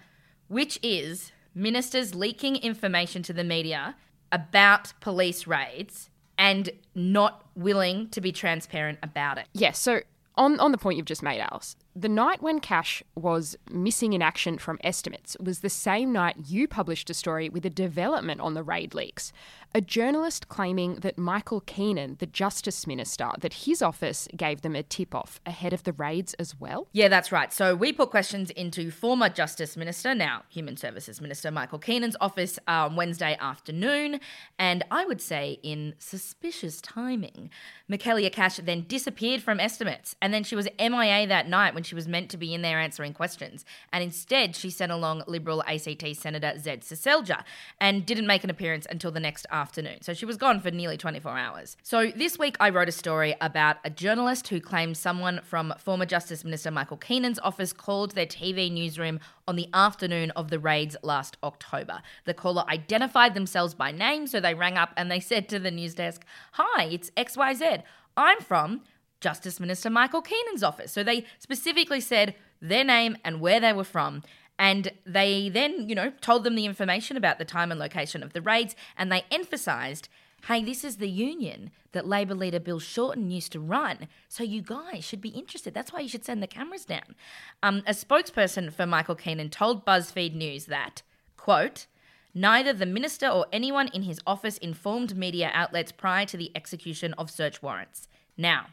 which 0.49 0.79
is 0.83 1.33
ministers 1.55 2.15
leaking 2.15 2.57
information 2.57 3.23
to 3.23 3.33
the 3.33 3.45
media 3.45 3.95
about 4.35 4.93
police 5.01 5.47
raids 5.47 6.11
and 6.37 6.71
not 6.97 7.47
willing 7.55 8.09
to 8.09 8.21
be 8.21 8.33
transparent 8.33 8.99
about 9.01 9.39
it. 9.39 9.47
Yes, 9.53 9.79
so 9.79 10.01
on, 10.35 10.59
on 10.59 10.73
the 10.73 10.79
point 10.79 10.97
you've 10.97 11.07
just 11.07 11.23
made, 11.23 11.41
Alice, 11.41 11.77
the 11.97 12.09
night 12.09 12.43
when 12.43 12.59
Cash 12.59 13.03
was 13.15 13.57
missing 13.71 14.13
in 14.13 14.23
action 14.23 14.59
from 14.59 14.79
estimates 14.83 15.37
was 15.39 15.61
the 15.61 15.71
same 15.71 16.13
night 16.13 16.37
you 16.47 16.67
published 16.67 17.09
a 17.09 17.15
story 17.15 17.49
with 17.49 17.65
a 17.65 17.71
development 17.71 18.41
on 18.41 18.55
the 18.55 18.63
raid 18.65 18.95
leaks. 18.95 19.33
A 19.77 19.81
journalist 19.81 20.49
claiming 20.49 20.97
that 20.97 21.19
Michael 21.19 21.61
Keenan, 21.61 22.17
the 22.21 22.27
Justice 22.27 22.87
Minister, 22.87 23.31
that 23.41 23.55
his 23.55 23.83
office 23.83 24.29
gave 24.37 24.63
them 24.63 24.77
a 24.77 24.85
tip 24.85 25.15
off 25.15 25.41
ahead 25.45 25.73
of 25.73 25.83
the 25.83 25.93
raids 25.93 26.35
as 26.35 26.59
well. 26.61 26.87
Yeah, 26.93 27.09
that's 27.09 27.33
right. 27.33 27.53
So 27.53 27.75
we 27.75 27.93
put 27.93 28.11
questions 28.11 28.51
into 28.51 28.93
former 28.93 29.29
Justice 29.29 29.77
Minister, 29.77 30.15
now 30.15 30.45
Human 30.49 30.77
Services 30.77 31.21
Minister 31.21 31.51
Michael 31.51 31.81
Keenan's 31.81 32.17
office 32.21 32.59
on 32.69 32.95
Wednesday 32.95 33.37
afternoon, 33.41 34.21
and 34.61 34.85
I 34.93 35.05
would 35.07 35.21
say 35.21 35.59
in 35.63 35.95
suspicious 35.99 36.81
timing. 36.81 37.51
Michaelia 37.91 38.33
Cash 38.33 38.59
then 38.59 38.85
disappeared 38.87 39.43
from 39.43 39.59
estimates, 39.61 40.15
and 40.23 40.33
then 40.33 40.45
she 40.45 40.57
was 40.57 40.69
MIA 40.79 41.27
that 41.27 41.49
night 41.49 41.75
when 41.75 41.84
she 41.87 41.95
was 41.95 42.09
meant 42.09 42.31
to 42.31 42.37
be 42.37 42.55
in 42.55 42.63
there 42.63 42.79
answering 42.79 43.13
questions. 43.13 43.65
And 43.93 44.03
instead, 44.03 44.57
she 44.57 44.71
sent 44.71 44.93
along 44.93 45.25
Liberal 45.27 45.63
ACT 45.65 46.17
Senator 46.17 46.59
Zed 46.59 46.83
Seselja 46.83 47.45
and 47.81 48.07
didn't 48.07 48.27
make 48.27 48.45
an 48.45 48.51
appearance 48.51 48.87
until 48.89 49.11
the 49.11 49.21
next 49.21 49.47
afternoon. 49.51 50.03
So 50.03 50.15
she 50.15 50.27
was 50.27 50.37
gone 50.37 50.61
for 50.61 50.71
nearly 50.71 50.97
24 50.97 51.37
hours. 51.37 51.77
So 51.83 52.11
this 52.11 52.39
week, 52.39 52.57
I 52.61 52.71
wrote 52.71 52.89
a 52.89 52.93
story 52.93 53.35
about 53.41 53.77
a 53.85 53.91
journalist 53.91 54.49
who 54.49 54.61
claims 54.61 54.99
someone 54.99 55.41
from 55.43 55.75
former 55.79 56.07
Justice 56.07 56.45
Minister 56.45 56.71
Michael 56.71 56.97
Keenan's 56.97 57.39
office 57.41 57.73
called 57.73 58.13
their 58.13 58.27
TV 58.27 58.71
newsroom 58.73 59.21
on 59.47 59.57
the 59.57 59.69
afternoon 59.75 60.31
of 60.33 60.51
the 60.51 60.59
raids 60.59 60.97
last 61.03 61.37
October. 61.43 62.03
The 62.25 62.35
caller 62.35 62.65
identified 62.69 63.35
themselves 63.35 63.75
by 63.75 63.93
name, 63.93 64.27
so 64.27 64.41
they 64.41 64.55
rang 64.55 64.77
up 64.77 64.93
and 64.97 65.11
they 65.11 65.21
said 65.21 65.49
to 65.51 65.59
the 65.59 65.71
news 65.71 65.95
desk, 65.95 66.25
Hi, 66.53 66.85
it's 66.85 67.11
XYZ. 67.11 67.83
I'm 68.17 68.41
from 68.41 68.83
Justice 69.25 69.59
Minister 69.59 69.89
Michael 69.89 70.21
Keenan's 70.21 70.63
office. 70.63 70.93
So 70.93 71.03
they 71.03 71.25
specifically 71.39 72.01
said 72.01 72.35
their 72.61 72.85
name 72.85 73.17
and 73.25 73.41
where 73.41 73.59
they 73.59 73.73
were 73.73 73.83
from. 73.83 74.23
And 74.59 74.93
they 75.05 75.49
then, 75.49 75.89
you 75.89 75.95
know, 75.95 76.13
told 76.21 76.45
them 76.45 76.55
the 76.55 76.67
information 76.67 77.17
about 77.17 77.39
the 77.39 77.45
time 77.47 77.71
and 77.71 77.81
location 77.81 78.23
of 78.23 78.35
the 78.35 78.43
raids, 78.43 78.77
and 78.97 79.11
they 79.11 79.25
emphasised 79.31 80.09
hey, 80.47 80.63
this 80.63 80.85
is 80.85 80.99
the 80.99 81.09
union 81.09 81.71
that 81.93 82.07
Labor 82.07 82.35
leader 82.35 82.61
Bill 82.61 82.79
Shorten 82.79 83.31
used 83.31 83.53
to 83.53 83.61
run. 83.61 84.09
So 84.29 84.45
you 84.45 84.61
guys 84.61 85.03
should 85.03 85.23
be 85.23 85.31
interested. 85.31 85.73
That's 85.73 85.91
why 85.91 86.01
you 86.01 86.09
should 86.09 86.27
send 86.27 86.43
the 86.43 86.47
cameras 86.47 86.85
down. 86.85 87.15
Um, 87.63 87.83
a 87.87 87.93
spokesperson 87.93 88.71
for 88.71 88.85
Michael 88.85 89.15
Keenan 89.15 89.49
told 89.49 89.87
BuzzFeed 89.87 90.35
News 90.35 90.67
that, 90.67 91.01
quote, 91.39 91.87
Neither 92.35 92.75
the 92.75 92.85
minister 92.85 93.27
or 93.27 93.47
anyone 93.55 93.89
in 93.89 94.03
his 94.03 94.21
office 94.27 94.59
informed 94.59 95.17
media 95.17 95.51
outlets 95.55 95.93
prior 95.93 96.27
to 96.27 96.37
the 96.37 96.53
execution 96.55 97.15
of 97.15 97.31
search 97.31 97.63
warrants. 97.63 98.09
Now, 98.37 98.67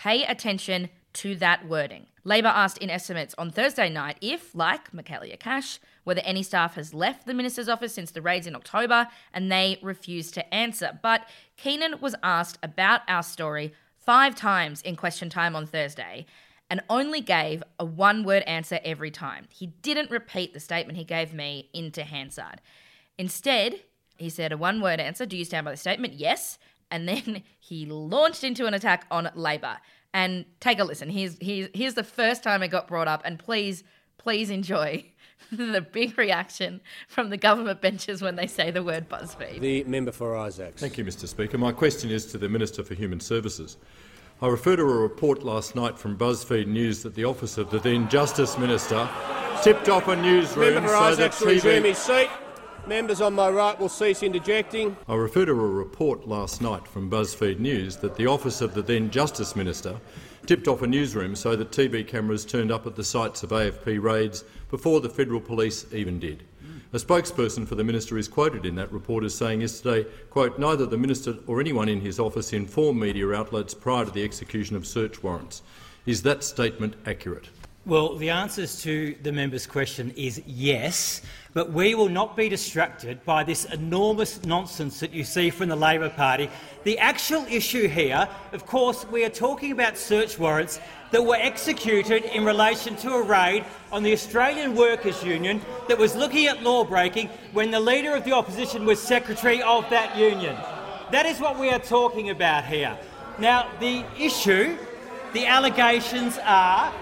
pay 0.00 0.24
attention 0.24 0.88
to 1.12 1.36
that 1.36 1.68
wording. 1.68 2.06
Labor 2.24 2.48
asked 2.48 2.78
in 2.78 2.88
estimates 2.88 3.34
on 3.36 3.50
Thursday 3.50 3.90
night 3.90 4.16
if, 4.22 4.54
like 4.54 4.92
Michaelia 4.92 5.38
Cash, 5.38 5.78
whether 6.04 6.22
any 6.24 6.42
staff 6.42 6.76
has 6.76 6.94
left 6.94 7.26
the 7.26 7.34
minister's 7.34 7.68
office 7.68 7.92
since 7.92 8.10
the 8.10 8.22
raids 8.22 8.46
in 8.46 8.56
October, 8.56 9.08
and 9.34 9.52
they 9.52 9.78
refused 9.82 10.32
to 10.34 10.54
answer. 10.54 10.98
But 11.02 11.28
Keenan 11.58 12.00
was 12.00 12.14
asked 12.22 12.58
about 12.62 13.02
our 13.08 13.22
story 13.22 13.74
five 13.98 14.34
times 14.34 14.80
in 14.80 14.96
question 14.96 15.28
time 15.28 15.54
on 15.54 15.66
Thursday 15.66 16.24
and 16.70 16.80
only 16.88 17.20
gave 17.20 17.62
a 17.78 17.84
one 17.84 18.24
word 18.24 18.42
answer 18.44 18.80
every 18.82 19.10
time. 19.10 19.48
He 19.50 19.66
didn't 19.82 20.10
repeat 20.10 20.54
the 20.54 20.60
statement 20.60 20.96
he 20.96 21.04
gave 21.04 21.34
me 21.34 21.68
into 21.74 22.04
Hansard. 22.04 22.62
Instead, 23.18 23.80
he 24.16 24.30
said 24.30 24.52
a 24.52 24.56
one 24.56 24.80
word 24.80 24.98
answer 24.98 25.26
Do 25.26 25.36
you 25.36 25.44
stand 25.44 25.66
by 25.66 25.72
the 25.72 25.76
statement? 25.76 26.14
Yes. 26.14 26.58
And 26.90 27.08
then 27.08 27.42
he 27.58 27.86
launched 27.86 28.44
into 28.44 28.66
an 28.66 28.74
attack 28.74 29.06
on 29.10 29.30
Labor. 29.34 29.78
And 30.12 30.44
take 30.58 30.80
a 30.80 30.84
listen. 30.84 31.08
Here's, 31.08 31.38
here's, 31.40 31.68
here's 31.72 31.94
the 31.94 32.02
first 32.02 32.42
time 32.42 32.62
it 32.64 32.68
got 32.68 32.88
brought 32.88 33.06
up. 33.06 33.22
And 33.24 33.38
please, 33.38 33.84
please 34.18 34.50
enjoy 34.50 35.04
the 35.52 35.80
big 35.80 36.18
reaction 36.18 36.80
from 37.08 37.30
the 37.30 37.36
government 37.36 37.80
benches 37.80 38.20
when 38.20 38.36
they 38.36 38.46
say 38.46 38.70
the 38.70 38.82
word 38.82 39.08
BuzzFeed. 39.08 39.60
The 39.60 39.84
member 39.84 40.12
for 40.12 40.36
Isaacs. 40.36 40.80
Thank 40.80 40.98
you, 40.98 41.04
Mr 41.04 41.28
Speaker. 41.28 41.58
My 41.58 41.72
question 41.72 42.10
is 42.10 42.26
to 42.26 42.38
the 42.38 42.48
Minister 42.48 42.82
for 42.82 42.94
Human 42.94 43.20
Services. 43.20 43.76
I 44.42 44.48
refer 44.48 44.74
to 44.76 44.82
a 44.82 44.86
report 44.86 45.42
last 45.42 45.76
night 45.76 45.98
from 45.98 46.16
BuzzFeed 46.16 46.66
News 46.66 47.02
that 47.02 47.14
the 47.14 47.24
office 47.24 47.58
of 47.58 47.70
the 47.70 47.78
then 47.78 48.08
Justice 48.08 48.56
Minister 48.56 49.06
tipped 49.62 49.90
off 49.90 50.08
a 50.08 50.16
newsroom 50.16 50.74
Member 50.74 50.88
so 50.88 50.94
that 50.94 51.02
Isaacs 51.02 51.40
will 51.40 51.48
resume 51.48 51.82
TV... 51.82 52.30
his 52.80 52.84
seat. 52.84 52.88
Members 52.88 53.20
on 53.20 53.34
my 53.34 53.50
right 53.50 53.78
will 53.78 53.88
cease 53.88 54.22
interjecting. 54.22 54.96
I 55.08 55.14
refer 55.14 55.46
to 55.46 55.52
a 55.52 55.54
report 55.54 56.26
last 56.26 56.60
night 56.60 56.86
from 56.86 57.10
BuzzFeed 57.10 57.58
News 57.58 57.96
that 57.96 58.16
the 58.16 58.26
office 58.26 58.60
of 58.60 58.74
the 58.74 58.82
then 58.82 59.10
Justice 59.10 59.56
Minister 59.56 59.96
tipped 60.46 60.68
off 60.68 60.82
a 60.82 60.86
newsroom 60.86 61.36
so 61.36 61.54
that 61.56 61.70
TV 61.70 62.06
cameras 62.06 62.44
turned 62.44 62.72
up 62.72 62.86
at 62.86 62.96
the 62.96 63.04
sites 63.04 63.42
of 63.42 63.50
AFP 63.50 64.02
raids 64.02 64.44
before 64.70 65.00
the 65.00 65.08
federal 65.08 65.40
police 65.40 65.86
even 65.92 66.18
did. 66.18 66.44
A 66.92 66.96
spokesperson 66.96 67.68
for 67.68 67.76
the 67.76 67.84
minister 67.84 68.18
is 68.18 68.26
quoted 68.26 68.66
in 68.66 68.74
that 68.74 68.92
report 68.92 69.22
as 69.22 69.32
saying 69.32 69.60
yesterday, 69.60 70.08
quote, 70.28 70.58
neither 70.58 70.86
the 70.86 70.98
minister 70.98 71.36
or 71.46 71.60
anyone 71.60 71.88
in 71.88 72.00
his 72.00 72.18
office 72.18 72.52
informed 72.52 73.00
media 73.00 73.32
outlets 73.32 73.74
prior 73.74 74.04
to 74.04 74.10
the 74.10 74.24
execution 74.24 74.74
of 74.74 74.84
search 74.84 75.22
warrants. 75.22 75.62
Is 76.04 76.22
that 76.22 76.42
statement 76.42 76.96
accurate? 77.06 77.48
Well, 77.86 78.16
the 78.16 78.30
answers 78.30 78.82
to 78.82 79.14
the 79.22 79.30
member's 79.30 79.66
question 79.68 80.12
is 80.16 80.42
yes, 80.46 81.22
but 81.52 81.72
we 81.72 81.94
will 81.94 82.08
not 82.08 82.36
be 82.36 82.48
distracted 82.48 83.24
by 83.24 83.42
this 83.42 83.64
enormous 83.66 84.44
nonsense 84.44 85.00
that 85.00 85.12
you 85.12 85.24
see 85.24 85.50
from 85.50 85.68
the 85.68 85.76
Labor 85.76 86.08
Party. 86.08 86.48
The 86.84 86.98
actual 86.98 87.44
issue 87.46 87.88
here, 87.88 88.28
of 88.52 88.66
course, 88.66 89.04
we 89.06 89.24
are 89.24 89.30
talking 89.30 89.72
about 89.72 89.98
search 89.98 90.38
warrants 90.38 90.80
that 91.10 91.24
were 91.24 91.36
executed 91.36 92.24
in 92.24 92.44
relation 92.44 92.94
to 92.96 93.14
a 93.14 93.22
raid 93.22 93.64
on 93.90 94.04
the 94.04 94.12
Australian 94.12 94.76
Workers' 94.76 95.24
Union 95.24 95.60
that 95.88 95.98
was 95.98 96.14
looking 96.14 96.46
at 96.46 96.62
law 96.62 96.84
breaking 96.84 97.28
when 97.52 97.72
the 97.72 97.80
Leader 97.80 98.14
of 98.14 98.24
the 98.24 98.32
Opposition 98.32 98.86
was 98.86 99.02
Secretary 99.02 99.60
of 99.62 99.88
that 99.90 100.16
union. 100.16 100.56
That 101.10 101.26
is 101.26 101.40
what 101.40 101.58
we 101.58 101.70
are 101.70 101.80
talking 101.80 102.30
about 102.30 102.64
here. 102.64 102.96
Now, 103.40 103.68
the 103.80 104.04
issue, 104.16 104.76
the 105.32 105.46
allegations 105.46 106.38
are 106.44 106.92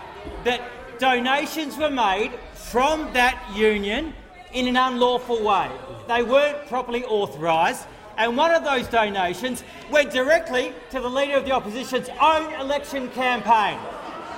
that 0.44 0.62
donations 0.98 1.76
were 1.76 1.90
made 1.90 2.32
from 2.54 3.12
that 3.12 3.38
union 3.54 4.14
in 4.52 4.66
an 4.66 4.76
unlawful 4.76 5.42
way. 5.42 5.70
They 6.06 6.22
weren't 6.22 6.66
properly 6.68 7.04
authorised, 7.04 7.87
and 8.16 8.37
one 8.37 8.52
of 8.52 8.64
those 8.64 8.87
donations 8.88 9.62
went 9.90 10.11
directly 10.11 10.72
to 10.90 11.00
the 11.00 11.08
Leader 11.08 11.37
of 11.37 11.44
the 11.44 11.52
Opposition's 11.52 12.08
own 12.20 12.52
election 12.54 13.08
campaign. 13.11 13.78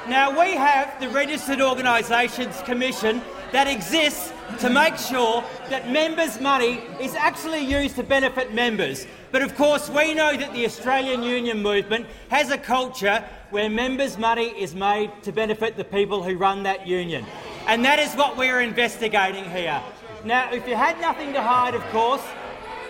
Now, 0.09 0.31
we 0.31 0.55
have 0.55 0.99
the 1.01 1.09
Registered 1.11 1.61
Organisations 1.61 2.61
Commission 2.63 3.23
that 3.53 3.67
exists 3.67 4.33
to 4.59 4.71
make 4.71 4.97
sure 4.97 5.45
that 5.69 5.91
members' 5.91 6.41
money 6.41 6.83
is 7.01 7.15
actually 7.15 7.61
used 7.61 7.97
to 7.97 8.03
benefit 8.03 8.53
members. 8.53 9.07
But 9.33 9.43
of 9.43 9.55
course, 9.55 9.89
we 9.89 10.15
know 10.15 10.37
that 10.37 10.53
the 10.53 10.65
Australian 10.65 11.23
Union 11.23 11.63
movement 11.63 12.07
has 12.29 12.51
a 12.51 12.59
culture 12.59 13.25
where 13.51 13.71
members' 13.71 14.19
money 14.19 14.49
is 14.49 14.75
made 14.75 15.11
to 15.23 15.33
benefit 15.33 15.77
the 15.77 15.85
people 15.85 16.23
who 16.23 16.37
run 16.37 16.65
that 16.65 16.87
union. 16.87 17.25
And 17.67 17.85
that 17.85 17.99
is 17.99 18.15
what 18.15 18.37
we're 18.37 18.61
investigating 18.61 19.45
here. 19.51 19.81
Now, 20.25 20.53
if 20.53 20.69
you 20.69 20.75
had 20.75 21.01
nothing 21.01 21.33
to 21.33 21.41
hide, 21.41 21.75
of 21.75 21.83
course, 21.89 22.23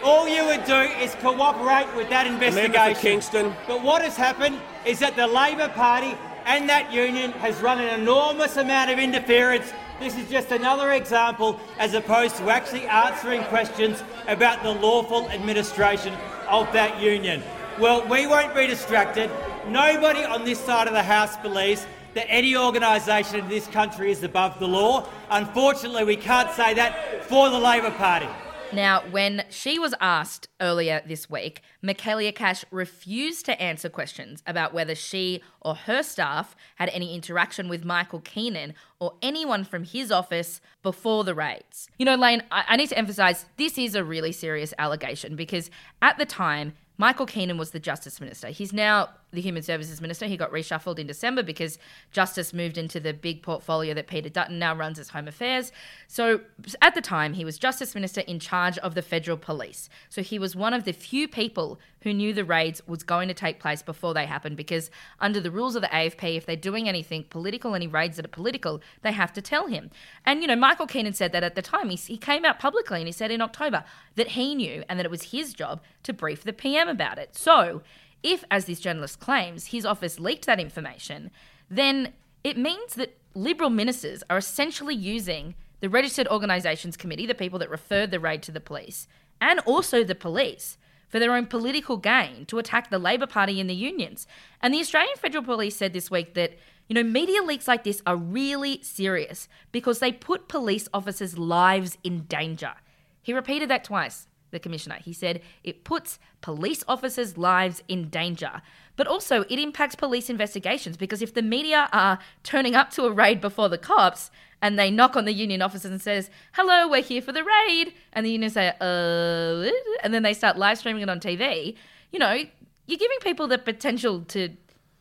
all 0.02 0.28
you 0.28 0.44
would 0.46 0.64
do 0.64 0.80
is 0.80 1.14
cooperate 1.16 1.94
with 1.94 2.08
that 2.08 2.26
investigation. 2.26 3.00
Kingston. 3.00 3.54
But 3.68 3.82
what 3.82 4.02
has 4.02 4.16
happened 4.16 4.58
is 4.84 4.98
that 4.98 5.14
the 5.14 5.26
Labor 5.26 5.68
Party 5.68 6.16
and 6.46 6.68
that 6.68 6.92
union 6.92 7.32
has 7.32 7.60
run 7.60 7.78
an 7.78 8.00
enormous 8.00 8.56
amount 8.56 8.90
of 8.90 8.98
interference. 8.98 9.72
This 10.00 10.16
is 10.16 10.28
just 10.28 10.50
another 10.50 10.92
example 10.92 11.60
as 11.78 11.94
opposed 11.94 12.36
to 12.38 12.50
actually 12.50 12.86
answering 12.86 13.44
questions 13.44 14.02
about 14.26 14.62
the 14.62 14.72
lawful 14.72 15.28
administration 15.30 16.14
of 16.48 16.72
that 16.72 17.00
union. 17.00 17.42
Well, 17.78 18.06
we 18.08 18.26
won't 18.26 18.54
be 18.54 18.66
distracted. 18.66 19.30
Nobody 19.68 20.24
on 20.24 20.44
this 20.44 20.58
side 20.58 20.88
of 20.88 20.94
the 20.94 21.02
House 21.02 21.36
believes 21.36 21.86
that 22.14 22.26
any 22.28 22.56
organisation 22.56 23.40
in 23.40 23.48
this 23.48 23.66
country 23.68 24.10
is 24.10 24.22
above 24.22 24.58
the 24.58 24.68
law. 24.68 25.08
Unfortunately, 25.30 26.04
we 26.04 26.16
can't 26.16 26.50
say 26.52 26.74
that 26.74 27.24
for 27.24 27.50
the 27.50 27.58
Labor 27.58 27.90
Party. 27.90 28.28
Now, 28.72 29.02
when 29.10 29.44
she 29.50 29.80
was 29.80 29.94
asked 30.00 30.48
earlier 30.60 31.02
this 31.04 31.28
week, 31.28 31.60
Michaelia 31.82 32.32
Cash 32.32 32.64
refused 32.70 33.44
to 33.46 33.60
answer 33.60 33.88
questions 33.88 34.44
about 34.46 34.72
whether 34.72 34.94
she 34.94 35.42
or 35.60 35.74
her 35.74 36.04
staff 36.04 36.54
had 36.76 36.88
any 36.90 37.12
interaction 37.12 37.68
with 37.68 37.84
Michael 37.84 38.20
Keenan 38.20 38.74
or 39.00 39.14
anyone 39.22 39.64
from 39.64 39.82
his 39.82 40.12
office 40.12 40.60
before 40.84 41.24
the 41.24 41.34
raids. 41.34 41.88
You 41.98 42.06
know, 42.06 42.14
Lane, 42.14 42.44
I, 42.52 42.64
I 42.68 42.76
need 42.76 42.90
to 42.90 42.98
emphasize 42.98 43.46
this 43.56 43.76
is 43.76 43.96
a 43.96 44.04
really 44.04 44.30
serious 44.30 44.72
allegation 44.78 45.34
because 45.34 45.68
at 46.00 46.16
the 46.16 46.26
time, 46.26 46.74
Michael 46.96 47.26
Keenan 47.26 47.58
was 47.58 47.72
the 47.72 47.80
Justice 47.80 48.20
Minister. 48.20 48.48
He's 48.48 48.72
now 48.72 49.08
the 49.32 49.40
Human 49.40 49.62
Services 49.62 50.00
Minister. 50.00 50.26
He 50.26 50.36
got 50.36 50.50
reshuffled 50.50 50.98
in 50.98 51.06
December 51.06 51.42
because 51.42 51.78
Justice 52.10 52.52
moved 52.52 52.76
into 52.76 53.00
the 53.00 53.12
big 53.12 53.42
portfolio 53.42 53.94
that 53.94 54.06
Peter 54.06 54.28
Dutton 54.28 54.58
now 54.58 54.74
runs 54.74 54.98
as 54.98 55.10
Home 55.10 55.28
Affairs. 55.28 55.72
So 56.08 56.40
at 56.82 56.94
the 56.94 57.00
time, 57.00 57.34
he 57.34 57.44
was 57.44 57.58
Justice 57.58 57.94
Minister 57.94 58.22
in 58.22 58.38
charge 58.40 58.78
of 58.78 58.94
the 58.94 59.02
federal 59.02 59.36
police. 59.36 59.88
So 60.08 60.22
he 60.22 60.38
was 60.38 60.56
one 60.56 60.74
of 60.74 60.84
the 60.84 60.92
few 60.92 61.28
people 61.28 61.78
who 62.02 62.14
knew 62.14 62.32
the 62.32 62.44
raids 62.44 62.82
was 62.86 63.02
going 63.02 63.28
to 63.28 63.34
take 63.34 63.60
place 63.60 63.82
before 63.82 64.14
they 64.14 64.26
happened 64.26 64.56
because 64.56 64.90
under 65.20 65.38
the 65.38 65.50
rules 65.50 65.76
of 65.76 65.82
the 65.82 65.88
AFP, 65.88 66.36
if 66.36 66.46
they're 66.46 66.56
doing 66.56 66.88
anything 66.88 67.24
political, 67.24 67.74
any 67.74 67.86
raids 67.86 68.16
that 68.16 68.24
are 68.24 68.28
political, 68.28 68.80
they 69.02 69.12
have 69.12 69.32
to 69.34 69.42
tell 69.42 69.66
him. 69.66 69.90
And, 70.24 70.40
you 70.40 70.48
know, 70.48 70.56
Michael 70.56 70.86
Keenan 70.86 71.12
said 71.12 71.32
that 71.32 71.44
at 71.44 71.54
the 71.54 71.62
time. 71.62 71.90
He, 71.90 71.96
he 71.96 72.16
came 72.16 72.44
out 72.44 72.58
publicly 72.58 73.00
and 73.00 73.06
he 73.06 73.12
said 73.12 73.30
in 73.30 73.42
October 73.42 73.84
that 74.16 74.28
he 74.28 74.54
knew 74.54 74.82
and 74.88 74.98
that 74.98 75.04
it 75.04 75.10
was 75.10 75.30
his 75.30 75.52
job 75.52 75.80
to 76.02 76.12
brief 76.12 76.42
the 76.42 76.52
PM 76.52 76.88
about 76.88 77.18
it. 77.18 77.36
So 77.36 77.82
if, 78.22 78.44
as 78.50 78.66
this 78.66 78.80
journalist 78.80 79.20
claims, 79.20 79.66
his 79.66 79.86
office 79.86 80.20
leaked 80.20 80.46
that 80.46 80.60
information, 80.60 81.30
then 81.70 82.12
it 82.44 82.56
means 82.56 82.94
that 82.94 83.16
Liberal 83.34 83.70
ministers 83.70 84.22
are 84.28 84.38
essentially 84.38 84.94
using 84.94 85.54
the 85.80 85.88
Registered 85.88 86.26
Organisations 86.28 86.96
Committee, 86.96 87.26
the 87.26 87.34
people 87.34 87.58
that 87.60 87.70
referred 87.70 88.10
the 88.10 88.20
raid 88.20 88.42
to 88.42 88.52
the 88.52 88.60
police, 88.60 89.06
and 89.40 89.60
also 89.60 90.02
the 90.02 90.14
police 90.14 90.76
for 91.08 91.18
their 91.18 91.34
own 91.34 91.46
political 91.46 91.96
gain 91.96 92.44
to 92.46 92.58
attack 92.58 92.90
the 92.90 92.98
Labor 92.98 93.26
Party 93.26 93.60
and 93.60 93.68
the 93.68 93.74
unions. 93.74 94.26
And 94.60 94.72
the 94.72 94.80
Australian 94.80 95.16
Federal 95.16 95.44
Police 95.44 95.76
said 95.76 95.92
this 95.92 96.10
week 96.10 96.34
that, 96.34 96.56
you 96.88 96.94
know, 96.94 97.02
media 97.02 97.42
leaks 97.42 97.66
like 97.66 97.84
this 97.84 98.02
are 98.06 98.16
really 98.16 98.82
serious 98.82 99.48
because 99.72 99.98
they 99.98 100.12
put 100.12 100.48
police 100.48 100.88
officers' 100.92 101.38
lives 101.38 101.98
in 102.04 102.22
danger. 102.22 102.74
He 103.22 103.32
repeated 103.32 103.68
that 103.70 103.84
twice 103.84 104.28
the 104.50 104.58
commissioner. 104.58 104.96
He 105.02 105.12
said 105.12 105.40
it 105.64 105.84
puts 105.84 106.18
police 106.40 106.84
officers' 106.88 107.36
lives 107.36 107.82
in 107.88 108.08
danger. 108.08 108.62
But 108.96 109.06
also, 109.06 109.42
it 109.42 109.58
impacts 109.58 109.94
police 109.94 110.28
investigations 110.28 110.96
because 110.96 111.22
if 111.22 111.32
the 111.32 111.42
media 111.42 111.88
are 111.92 112.18
turning 112.42 112.74
up 112.74 112.90
to 112.90 113.04
a 113.04 113.10
raid 113.12 113.40
before 113.40 113.68
the 113.68 113.78
cops 113.78 114.30
and 114.60 114.78
they 114.78 114.90
knock 114.90 115.16
on 115.16 115.24
the 115.24 115.32
union 115.32 115.62
officers 115.62 115.90
and 115.90 116.02
says, 116.02 116.28
"Hello, 116.52 116.86
we're 116.86 117.02
here 117.02 117.22
for 117.22 117.32
the 117.32 117.42
raid," 117.42 117.94
and 118.12 118.26
the 118.26 118.30
union 118.30 118.50
say, 118.50 118.74
"Uh," 118.80 119.70
and 120.02 120.12
then 120.12 120.22
they 120.22 120.34
start 120.34 120.58
live 120.58 120.76
streaming 120.78 121.02
it 121.02 121.08
on 121.08 121.18
TV, 121.18 121.76
you 122.12 122.18
know, 122.18 122.44
you're 122.86 122.98
giving 122.98 123.18
people 123.20 123.46
the 123.46 123.58
potential 123.58 124.22
to, 124.28 124.50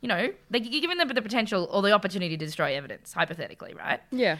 you 0.01 0.07
know, 0.07 0.31
you're 0.51 0.81
giving 0.81 0.97
them 0.97 1.07
the 1.09 1.21
potential 1.21 1.67
or 1.71 1.81
the 1.81 1.91
opportunity 1.91 2.37
to 2.37 2.45
destroy 2.45 2.75
evidence, 2.75 3.13
hypothetically, 3.13 3.73
right? 3.73 3.99
Yeah. 4.11 4.37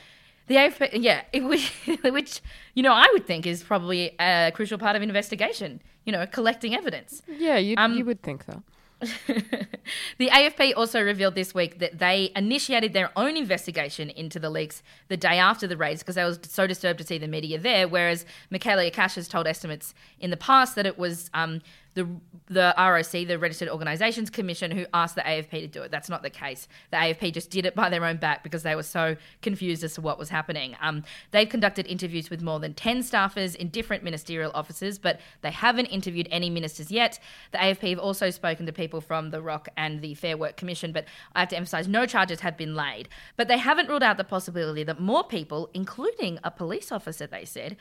The 0.49 0.55
AFP, 0.55 0.89
yeah, 0.93 1.21
which, 1.47 1.71
which 2.03 2.41
you 2.73 2.81
know 2.81 2.93
I 2.93 3.07
would 3.13 3.25
think 3.27 3.45
is 3.45 3.63
probably 3.63 4.15
a 4.19 4.51
crucial 4.53 4.79
part 4.79 4.95
of 4.95 5.01
investigation. 5.01 5.81
You 6.05 6.11
know, 6.11 6.25
collecting 6.25 6.75
evidence. 6.75 7.21
Yeah, 7.27 7.57
you 7.57 7.75
Um, 7.77 7.95
you 7.95 8.03
would 8.03 8.23
think 8.23 8.45
that. 8.45 8.63
The 10.17 10.27
AFP 10.27 10.73
also 10.75 11.01
revealed 11.01 11.35
this 11.35 11.53
week 11.53 11.79
that 11.79 11.99
they 11.99 12.31
initiated 12.35 12.93
their 12.93 13.11
own 13.15 13.37
investigation 13.37 14.09
into 14.09 14.39
the 14.39 14.49
leaks 14.49 14.83
the 15.07 15.17
day 15.17 15.39
after 15.39 15.65
the 15.65 15.77
raids 15.77 16.01
because 16.01 16.15
they 16.15 16.23
were 16.23 16.37
so 16.43 16.67
disturbed 16.67 16.99
to 16.99 17.05
see 17.05 17.17
the 17.17 17.27
media 17.27 17.57
there. 17.57 17.87
Whereas 17.87 18.25
Michaelia 18.51 18.91
Cash 18.91 19.15
has 19.15 19.27
told 19.27 19.47
estimates 19.47 19.93
in 20.19 20.29
the 20.29 20.37
past 20.37 20.75
that 20.75 20.85
it 20.85 20.97
was 20.99 21.29
um, 21.33 21.61
the 21.99 22.09
the 22.51 22.73
ROC, 22.77 23.27
the 23.27 23.37
Registered 23.37 23.69
Organisations 23.69 24.31
Commission, 24.31 24.71
who 24.71 24.87
asked 24.91 25.13
the 25.13 25.21
AFP 25.21 25.51
to 25.51 25.67
do 25.67 25.83
it. 25.83 25.91
That's 25.91 26.09
not 26.09 26.23
the 26.23 26.31
case. 26.31 26.67
The 26.89 26.97
AFP 26.97 27.31
just 27.31 27.51
did 27.51 27.63
it 27.63 27.75
by 27.75 27.89
their 27.89 28.03
own 28.03 28.17
back 28.17 28.41
because 28.43 28.63
they 28.63 28.75
were 28.75 28.81
so 28.81 29.17
confused 29.43 29.83
as 29.83 29.93
to 29.93 30.01
what 30.01 30.17
was 30.17 30.29
happening. 30.29 30.75
Um, 30.81 31.03
they've 31.29 31.47
conducted 31.47 31.85
interviews 31.85 32.31
with 32.31 32.41
more 32.41 32.59
than 32.59 32.73
10 32.73 33.01
staffers 33.01 33.55
in 33.55 33.69
different 33.69 34.03
ministerial 34.03 34.51
offices, 34.55 34.97
but 34.97 35.19
they 35.41 35.51
haven't 35.51 35.85
interviewed 35.87 36.27
any 36.31 36.49
ministers 36.49 36.89
yet. 36.89 37.19
The 37.51 37.59
AFP 37.59 37.91
have 37.91 37.99
also 37.99 38.31
spoken 38.31 38.65
to 38.65 38.73
people 38.73 38.99
from 38.99 39.29
the 39.29 39.43
ROC 39.43 39.69
and 39.77 40.01
the 40.01 40.15
Fair 40.15 40.35
Work 40.35 40.57
Commission, 40.57 40.91
but 40.91 41.05
I 41.35 41.41
have 41.41 41.49
to 41.49 41.57
emphasise 41.57 41.87
no 41.87 42.07
charges 42.07 42.39
have 42.39 42.57
been 42.57 42.73
laid. 42.73 43.09
But 43.37 43.47
they 43.47 43.59
haven't 43.59 43.89
ruled 43.89 44.01
out 44.01 44.17
the 44.17 44.23
possibility 44.23 44.83
that 44.85 44.99
more 44.99 45.23
people, 45.23 45.69
including 45.75 46.39
a 46.43 46.49
police 46.49 46.91
officer, 46.91 47.27
they 47.27 47.45
said, 47.45 47.77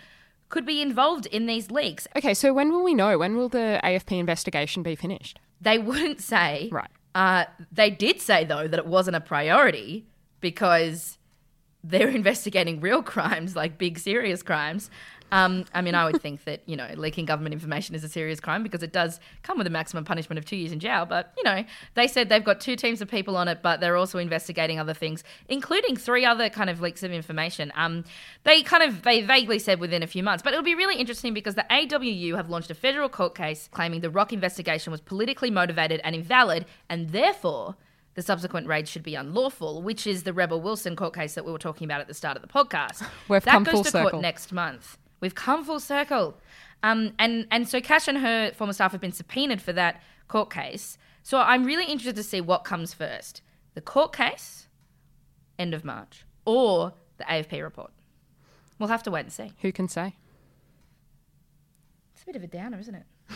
could 0.48 0.64
be 0.64 0.80
involved 0.80 1.26
in 1.26 1.46
these 1.46 1.70
leaks. 1.70 2.06
Okay, 2.16 2.34
so 2.34 2.52
when 2.52 2.70
will 2.70 2.82
we 2.82 2.94
know? 2.94 3.18
When 3.18 3.36
will 3.36 3.48
the 3.48 3.80
AFP 3.84 4.18
investigation 4.18 4.82
be 4.82 4.94
finished? 4.94 5.38
They 5.60 5.78
wouldn't 5.78 6.20
say. 6.20 6.68
Right. 6.72 6.90
Uh, 7.14 7.44
they 7.72 7.90
did 7.90 8.20
say, 8.20 8.44
though, 8.44 8.68
that 8.68 8.78
it 8.78 8.86
wasn't 8.86 9.16
a 9.16 9.20
priority 9.20 10.06
because 10.40 11.18
they're 11.82 12.08
investigating 12.22 12.80
real 12.80 13.02
crimes, 13.02 13.56
like 13.56 13.78
big, 13.78 13.98
serious 13.98 14.42
crimes. 14.42 14.90
Um, 15.30 15.64
I 15.74 15.82
mean, 15.82 15.94
I 15.94 16.04
would 16.04 16.22
think 16.22 16.44
that, 16.44 16.62
you 16.66 16.76
know, 16.76 16.88
leaking 16.96 17.26
government 17.26 17.52
information 17.52 17.94
is 17.94 18.02
a 18.02 18.08
serious 18.08 18.40
crime 18.40 18.62
because 18.62 18.82
it 18.82 18.92
does 18.92 19.20
come 19.42 19.58
with 19.58 19.66
a 19.66 19.70
maximum 19.70 20.04
punishment 20.04 20.38
of 20.38 20.44
two 20.44 20.56
years 20.56 20.72
in 20.72 20.80
jail. 20.80 21.04
But, 21.04 21.32
you 21.36 21.44
know, 21.44 21.64
they 21.94 22.06
said 22.06 22.28
they've 22.28 22.44
got 22.44 22.60
two 22.60 22.76
teams 22.76 23.00
of 23.00 23.08
people 23.08 23.36
on 23.36 23.48
it, 23.48 23.60
but 23.62 23.80
they're 23.80 23.96
also 23.96 24.18
investigating 24.18 24.78
other 24.78 24.94
things, 24.94 25.24
including 25.48 25.96
three 25.96 26.24
other 26.24 26.48
kind 26.48 26.70
of 26.70 26.80
leaks 26.80 27.02
of 27.02 27.12
information. 27.12 27.72
Um, 27.74 28.04
they 28.44 28.62
kind 28.62 28.82
of 28.82 29.02
they 29.02 29.22
vaguely 29.22 29.58
said 29.58 29.80
within 29.80 30.02
a 30.02 30.06
few 30.06 30.22
months. 30.22 30.42
But 30.42 30.52
it'll 30.52 30.64
be 30.64 30.74
really 30.74 30.96
interesting 30.96 31.34
because 31.34 31.54
the 31.54 31.66
AWU 31.70 32.36
have 32.36 32.48
launched 32.48 32.70
a 32.70 32.74
federal 32.74 33.08
court 33.08 33.34
case 33.34 33.68
claiming 33.70 34.00
the 34.00 34.10
ROC 34.10 34.32
investigation 34.32 34.90
was 34.90 35.00
politically 35.00 35.50
motivated 35.50 36.00
and 36.04 36.14
invalid, 36.14 36.64
and 36.88 37.10
therefore 37.10 37.76
the 38.18 38.22
subsequent 38.22 38.66
raid 38.66 38.88
should 38.88 39.04
be 39.04 39.14
unlawful, 39.14 39.80
which 39.80 40.04
is 40.04 40.24
the 40.24 40.32
Rebel 40.32 40.60
Wilson 40.60 40.96
court 40.96 41.14
case 41.14 41.34
that 41.34 41.44
we 41.44 41.52
were 41.52 41.58
talking 41.58 41.84
about 41.84 42.00
at 42.00 42.08
the 42.08 42.14
start 42.14 42.36
of 42.36 42.42
the 42.42 42.48
podcast. 42.48 43.06
We've 43.28 43.44
that 43.44 43.62
goes 43.62 43.72
full 43.72 43.84
to 43.84 43.90
circle. 43.90 44.10
court 44.10 44.22
next 44.22 44.50
month. 44.52 44.98
We've 45.20 45.34
come 45.34 45.64
full 45.64 45.80
circle. 45.80 46.38
Um, 46.82 47.12
and, 47.18 47.46
and 47.50 47.68
so 47.68 47.80
Cash 47.80 48.08
and 48.08 48.18
her 48.18 48.52
former 48.52 48.72
staff 48.72 48.92
have 48.92 49.00
been 49.00 49.12
subpoenaed 49.12 49.60
for 49.60 49.72
that 49.72 50.00
court 50.28 50.52
case. 50.52 50.98
So 51.22 51.38
I'm 51.38 51.64
really 51.64 51.84
interested 51.84 52.16
to 52.16 52.22
see 52.22 52.40
what 52.40 52.64
comes 52.64 52.94
first 52.94 53.42
the 53.74 53.80
court 53.80 54.12
case, 54.12 54.66
end 55.58 55.72
of 55.72 55.84
March, 55.84 56.24
or 56.44 56.94
the 57.18 57.24
AFP 57.24 57.62
report. 57.62 57.92
We'll 58.78 58.88
have 58.88 59.04
to 59.04 59.10
wait 59.10 59.20
and 59.20 59.32
see. 59.32 59.52
Who 59.60 59.70
can 59.70 59.88
say? 59.88 60.16
It's 62.14 62.22
a 62.22 62.26
bit 62.26 62.36
of 62.36 62.42
a 62.42 62.48
downer, 62.48 62.78
isn't 62.78 62.94
it? 62.94 63.04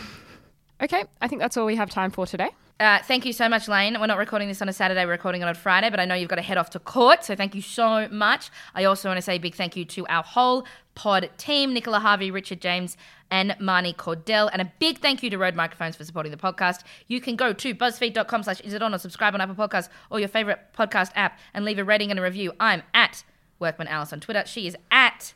Okay, 0.82 1.04
I 1.20 1.28
think 1.28 1.40
that's 1.40 1.56
all 1.56 1.64
we 1.64 1.76
have 1.76 1.90
time 1.90 2.10
for 2.10 2.26
today. 2.26 2.50
Uh, 2.80 2.98
thank 3.04 3.24
you 3.24 3.32
so 3.32 3.48
much, 3.48 3.68
Lane. 3.68 4.00
We're 4.00 4.08
not 4.08 4.18
recording 4.18 4.48
this 4.48 4.60
on 4.60 4.68
a 4.68 4.72
Saturday, 4.72 5.04
we're 5.04 5.12
recording 5.12 5.40
it 5.40 5.44
on 5.44 5.50
a 5.50 5.54
Friday, 5.54 5.88
but 5.88 6.00
I 6.00 6.04
know 6.04 6.16
you've 6.16 6.28
got 6.28 6.36
to 6.36 6.42
head 6.42 6.58
off 6.58 6.70
to 6.70 6.80
court, 6.80 7.24
so 7.24 7.36
thank 7.36 7.54
you 7.54 7.62
so 7.62 8.08
much. 8.08 8.50
I 8.74 8.82
also 8.82 9.08
want 9.08 9.18
to 9.18 9.22
say 9.22 9.36
a 9.36 9.38
big 9.38 9.54
thank 9.54 9.76
you 9.76 9.84
to 9.84 10.04
our 10.08 10.24
whole 10.24 10.66
pod 10.94 11.30
team 11.36 11.72
Nicola 11.72 12.00
Harvey, 12.00 12.30
Richard 12.30 12.60
James, 12.60 12.96
and 13.30 13.52
Marnie 13.60 13.96
Cordell. 13.96 14.50
And 14.52 14.60
a 14.62 14.72
big 14.78 14.98
thank 14.98 15.22
you 15.22 15.30
to 15.30 15.38
Rode 15.38 15.54
Microphones 15.54 15.96
for 15.96 16.04
supporting 16.04 16.32
the 16.32 16.38
podcast. 16.38 16.82
You 17.08 17.20
can 17.20 17.36
go 17.36 17.52
to 17.52 17.74
buzzfeed.com 17.74 18.42
slash 18.42 18.60
is 18.60 18.74
it 18.74 18.82
on 18.82 18.94
or 18.94 18.98
subscribe 18.98 19.34
on 19.34 19.40
Apple 19.40 19.54
Podcasts 19.54 19.88
or 20.10 20.18
your 20.18 20.28
favorite 20.28 20.58
podcast 20.76 21.10
app 21.14 21.38
and 21.54 21.64
leave 21.64 21.78
a 21.78 21.84
rating 21.84 22.10
and 22.10 22.18
a 22.18 22.22
review. 22.22 22.52
I'm 22.60 22.82
at 22.94 23.24
Workman 23.58 23.88
Alice 23.88 24.12
on 24.12 24.20
Twitter. 24.20 24.44
She 24.46 24.66
is 24.66 24.76
at 24.90 25.32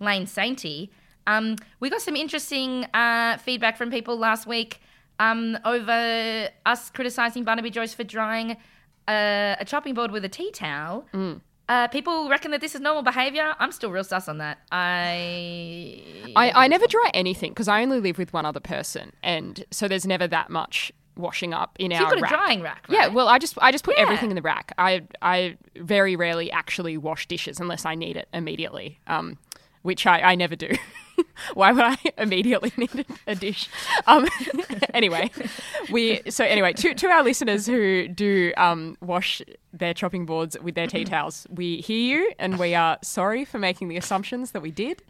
Lane 0.00 0.26
Sainty. 0.26 0.90
Um, 1.26 1.56
we 1.80 1.90
got 1.90 2.00
some 2.00 2.16
interesting 2.16 2.84
uh, 2.94 3.38
feedback 3.38 3.76
from 3.76 3.90
people 3.90 4.16
last 4.16 4.46
week 4.46 4.80
um, 5.18 5.58
over 5.64 6.48
us 6.64 6.90
criticising 6.90 7.44
Barnaby 7.44 7.70
Joyce 7.70 7.94
for 7.94 8.04
drying 8.04 8.52
uh, 9.06 9.56
a 9.58 9.64
chopping 9.66 9.94
board 9.94 10.10
with 10.10 10.24
a 10.24 10.28
tea 10.28 10.50
towel. 10.50 11.06
Uh, 11.68 11.86
people 11.88 12.28
reckon 12.30 12.50
that 12.50 12.60
this 12.62 12.74
is 12.74 12.80
normal 12.80 13.02
behaviour. 13.02 13.54
I'm 13.58 13.72
still 13.72 13.90
real 13.90 14.04
sus 14.04 14.26
on 14.28 14.38
that. 14.38 14.58
I 14.72 16.02
I, 16.34 16.64
I 16.64 16.68
never 16.68 16.86
dry 16.86 17.10
anything 17.14 17.50
because 17.52 17.68
I 17.68 17.82
only 17.82 18.00
live 18.00 18.18
with 18.18 18.32
one 18.32 18.46
other 18.46 18.60
person, 18.60 19.12
and 19.22 19.64
so 19.70 19.86
there's 19.88 20.06
never 20.06 20.26
that 20.28 20.50
much 20.50 20.92
washing 21.16 21.52
up 21.52 21.76
in 21.80 21.90
So 21.90 21.96
our 21.96 22.00
you've 22.02 22.10
got 22.10 22.18
a 22.18 22.22
rack. 22.22 22.30
drying 22.30 22.62
rack, 22.62 22.86
Yeah, 22.88 23.08
well, 23.08 23.28
I 23.28 23.38
just 23.38 23.58
I 23.60 23.72
just 23.72 23.84
put 23.84 23.96
Yeah. 23.98 24.04
everything 24.04 24.30
in 24.30 24.36
the 24.36 24.42
rack. 24.42 24.72
I 24.78 25.02
I 25.20 25.56
very 25.76 26.16
rarely 26.16 26.50
actually 26.50 26.96
wash 26.96 27.26
dishes 27.26 27.60
unless 27.60 27.84
I 27.84 27.94
need 27.96 28.16
it 28.16 28.28
immediately, 28.32 28.98
um, 29.06 29.36
which 29.82 30.06
I, 30.06 30.20
I 30.20 30.34
never 30.36 30.56
do. 30.56 30.70
Why 31.54 31.72
would 31.72 31.84
I 31.84 31.96
immediately 32.18 32.72
need 32.76 33.06
a 33.26 33.34
dish? 33.34 33.68
Um, 34.06 34.26
anyway, 34.94 35.30
we 35.90 36.20
so 36.28 36.44
anyway 36.44 36.72
to 36.74 36.94
to 36.94 37.06
our 37.08 37.22
listeners 37.22 37.66
who 37.66 38.08
do 38.08 38.52
um, 38.56 38.96
wash 39.00 39.42
their 39.72 39.94
chopping 39.94 40.26
boards 40.26 40.56
with 40.62 40.74
their 40.74 40.86
tea 40.86 41.04
towels, 41.04 41.46
we 41.50 41.78
hear 41.78 41.98
you 41.98 42.32
and 42.38 42.58
we 42.58 42.74
are 42.74 42.98
sorry 43.02 43.44
for 43.44 43.58
making 43.58 43.88
the 43.88 43.96
assumptions 43.96 44.52
that 44.52 44.60
we 44.62 44.70
did. 44.70 45.02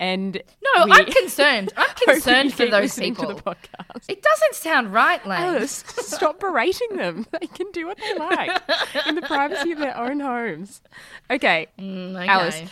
And 0.00 0.42
No, 0.74 0.86
I'm 0.90 1.04
concerned. 1.04 1.72
I'm 1.76 1.94
concerned 1.94 2.54
for 2.54 2.66
those 2.66 2.98
people. 2.98 3.26
To 3.28 3.34
the 3.34 3.40
podcast. 3.42 4.04
It 4.08 4.20
doesn't 4.22 4.54
sound 4.54 4.92
right, 4.92 5.24
Lane. 5.24 5.40
Alice, 5.42 5.84
stop 5.86 6.40
berating 6.40 6.96
them. 6.96 7.24
They 7.30 7.46
can 7.46 7.70
do 7.72 7.86
what 7.86 7.98
they 7.98 8.14
like 8.14 8.50
in 9.06 9.14
the 9.14 9.22
privacy 9.22 9.70
of 9.70 9.78
their 9.78 9.96
own 9.96 10.18
homes. 10.18 10.80
Okay, 11.30 11.68
Mm, 11.78 12.16
okay. 12.16 12.26
Alice. 12.26 12.62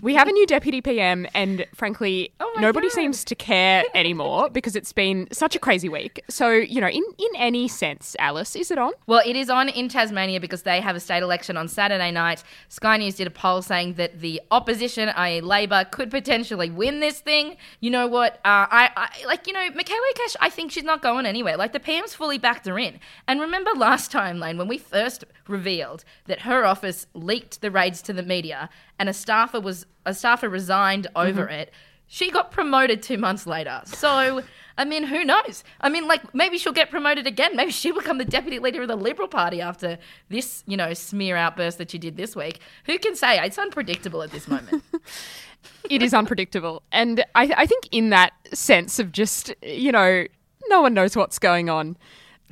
We 0.00 0.14
have 0.14 0.26
a 0.26 0.32
new 0.32 0.46
deputy 0.46 0.80
PM, 0.80 1.26
and 1.34 1.66
frankly, 1.74 2.32
Oh 2.40 2.52
nobody 2.58 2.88
seems 2.88 3.24
to 3.24 3.34
care 3.34 3.84
anymore 3.94 4.48
because 4.48 4.74
it's 4.74 4.92
been 4.92 5.28
such 5.32 5.54
a 5.54 5.58
crazy 5.58 5.88
week. 5.88 6.24
So, 6.28 6.50
you 6.50 6.80
know, 6.80 6.88
in, 6.88 7.02
in 7.18 7.36
any 7.36 7.68
sense, 7.68 8.16
Alice, 8.18 8.56
is 8.56 8.70
it 8.70 8.78
on? 8.78 8.92
Well, 9.06 9.22
it 9.26 9.36
is 9.36 9.50
on 9.50 9.68
in 9.68 9.88
Tasmania 9.88 10.40
because 10.40 10.62
they 10.62 10.80
have 10.80 10.96
a 10.96 11.00
state 11.00 11.22
election 11.22 11.58
on 11.58 11.68
Saturday 11.68 12.10
night. 12.10 12.42
Sky 12.68 12.96
News 12.96 13.16
did 13.16 13.26
a 13.26 13.30
poll 13.30 13.60
saying 13.60 13.94
that 13.94 14.20
the 14.20 14.40
opposition, 14.50 15.10
i.e., 15.10 15.40
Labor, 15.42 15.84
could 15.90 16.10
potentially 16.10 16.70
win 16.70 17.00
this 17.00 17.20
thing. 17.20 17.56
You 17.80 17.90
know 17.90 18.06
what? 18.06 18.36
Uh, 18.36 18.66
I, 18.70 18.90
I 18.96 19.26
like 19.26 19.46
you 19.46 19.52
know 19.52 19.68
Michaelia 19.70 20.14
Cash. 20.14 20.36
I 20.40 20.48
think 20.48 20.72
she's 20.72 20.84
not 20.84 21.02
going 21.02 21.26
anywhere. 21.26 21.58
Like 21.58 21.72
the 21.74 21.80
PM's 21.80 22.14
fully 22.14 22.38
backed 22.38 22.66
her 22.66 22.78
in. 22.78 22.98
And 23.28 23.40
remember 23.40 23.72
last 23.76 24.10
time, 24.12 24.38
Lane, 24.38 24.56
when 24.56 24.68
we 24.68 24.78
first 24.78 25.24
revealed 25.48 26.04
that 26.26 26.40
her 26.40 26.64
office 26.64 27.06
leaked 27.12 27.60
the 27.60 27.70
raids 27.70 28.00
to 28.02 28.12
the 28.12 28.22
media, 28.22 28.70
and 29.02 29.08
a 29.08 29.12
staffer 29.12 29.58
was 29.60 29.84
a 30.06 30.14
staffer 30.14 30.48
resigned 30.48 31.08
over 31.16 31.46
Mhm. 31.46 31.52
it. 31.60 31.74
She 32.06 32.30
got 32.30 32.52
promoted 32.52 33.02
two 33.02 33.18
months 33.18 33.48
later. 33.48 33.80
So, 33.84 34.42
I 34.78 34.84
mean, 34.84 35.02
who 35.04 35.24
knows? 35.24 35.64
I 35.80 35.88
mean, 35.88 36.06
like, 36.06 36.32
maybe 36.32 36.56
she'll 36.56 36.72
get 36.72 36.88
promoted 36.88 37.26
again. 37.26 37.56
Maybe 37.56 37.72
she'll 37.72 37.96
become 37.96 38.18
the 38.18 38.24
deputy 38.24 38.60
leader 38.60 38.82
of 38.82 38.88
the 38.88 38.94
Liberal 38.96 39.26
Party 39.28 39.60
after 39.60 39.98
this, 40.28 40.62
you 40.68 40.76
know, 40.76 40.94
smear 40.94 41.36
outburst 41.36 41.78
that 41.78 41.90
she 41.90 41.98
did 41.98 42.16
this 42.16 42.36
week. 42.36 42.60
Who 42.84 42.96
can 43.00 43.16
say? 43.16 43.38
It's 43.44 43.58
unpredictable 43.58 44.22
at 44.22 44.30
this 44.30 44.46
moment. 44.46 44.84
It 45.90 46.02
is 46.02 46.12
unpredictable. 46.14 46.82
And 46.92 47.24
I, 47.34 47.52
I 47.56 47.66
think, 47.66 47.88
in 47.92 48.10
that 48.10 48.32
sense 48.52 48.98
of 48.98 49.12
just, 49.12 49.52
you 49.62 49.92
know, 49.92 50.26
no 50.68 50.80
one 50.80 50.92
knows 50.94 51.16
what's 51.16 51.38
going 51.38 51.68
on, 51.70 51.96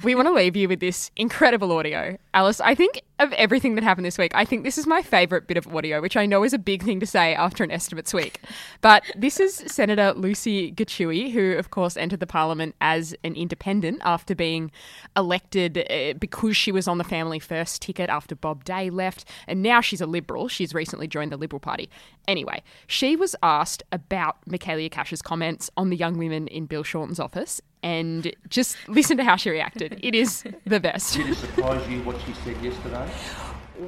we 0.03 0.15
want 0.15 0.29
to 0.29 0.33
leave 0.33 0.57
you 0.57 0.69
with 0.69 0.81
this 0.81 1.11
incredible 1.17 1.73
audio. 1.73 2.17
Alice, 2.35 2.61
I 2.61 2.75
think 2.75 3.03
of 3.19 3.33
everything 3.35 3.75
that 3.75 3.85
happened 3.85 4.07
this 4.07 4.17
week, 4.17 4.33
I 4.35 4.45
think 4.45 4.65
this 4.65 4.79
is 4.79 4.87
my 4.87 5.03
favourite 5.03 5.47
bit 5.47 5.57
of 5.57 5.67
audio, 5.75 6.01
which 6.01 6.17
I 6.17 6.27
know 6.27 6.43
is 6.43 6.53
a 6.53 6.59
big 6.59 6.83
thing 6.83 7.01
to 7.01 7.07
say 7.07 7.35
after 7.35 7.63
an 7.63 7.71
estimates 7.71 8.15
week. 8.15 8.41
But 8.81 9.03
this 9.15 9.39
is 9.39 9.57
Senator 9.67 10.13
Lucy 10.15 10.73
Gichuhi, 10.73 11.33
who, 11.33 11.53
of 11.53 11.71
course, 11.71 11.97
entered 11.97 12.21
the 12.21 12.27
parliament 12.27 12.75
as 12.81 13.15
an 13.25 13.35
independent 13.35 14.01
after 14.05 14.35
being 14.35 14.71
elected 15.17 15.87
uh, 15.91 16.15
because 16.19 16.57
she 16.57 16.73
was 16.73 16.89
on 16.89 16.99
the 16.99 17.05
Family 17.05 17.39
First 17.39 17.83
ticket 17.83 18.09
after 18.09 18.35
Bob 18.35 18.65
Day 18.65 18.91
left. 18.91 19.25
And 19.47 19.63
now 19.63 19.81
she's 19.81 20.01
a 20.01 20.07
Liberal. 20.07 20.49
She's 20.49 20.73
recently 20.73 21.09
joined 21.09 21.33
the 21.33 21.37
Liberal 21.37 21.61
Party. 21.61 21.91
Anyway, 22.27 22.63
she 22.87 23.17
was 23.17 23.37
asked 23.43 23.83
about 23.93 24.39
Michaelia 24.49 24.91
Cash's 24.91 25.21
comments 25.21 25.71
on 25.77 25.91
the 25.91 25.97
young 25.97 26.17
women 26.17 26.49
in 26.49 26.67
Bill 26.67 26.83
Shorten's 26.83 27.21
office. 27.21 27.61
And 27.83 28.35
just 28.49 28.77
listen 28.89 29.17
to 29.17 29.25
how 29.25 29.37
she 29.37 29.51
reacted. 29.51 29.99
It 30.03 30.15
is 30.15 30.45
the 30.67 30.81
best. 30.81 31.15
Did 31.15 31.31
it 31.31 31.37
surprise 31.37 31.89
you 31.89 32.03
what 32.03 32.21
she 32.27 32.35
said 32.45 32.63
yesterday? 32.63 33.11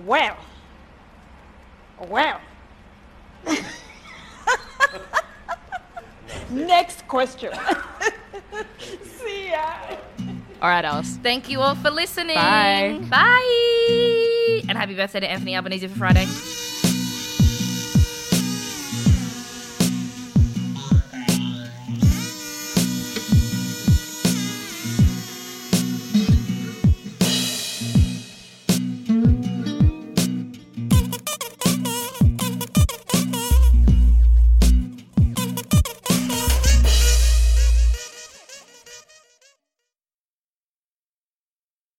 Well. 0.05 0.37
Well. 2.09 2.41
Next 6.51 7.07
question. 7.07 7.53
See 9.03 9.51
ya. 9.51 9.75
All 10.61 10.69
right, 10.69 10.85
Alice. 10.85 11.19
Thank 11.23 11.49
you 11.49 11.61
all 11.61 11.75
for 11.75 11.91
listening. 11.91 12.37
Bye. 12.37 12.99
Bye. 13.11 14.63
And 14.69 14.79
happy 14.79 14.95
birthday 14.95 15.21
to 15.21 15.31
Anthony 15.31 15.57
Albanese 15.57 15.89
for 15.89 15.99
Friday. 15.99 16.27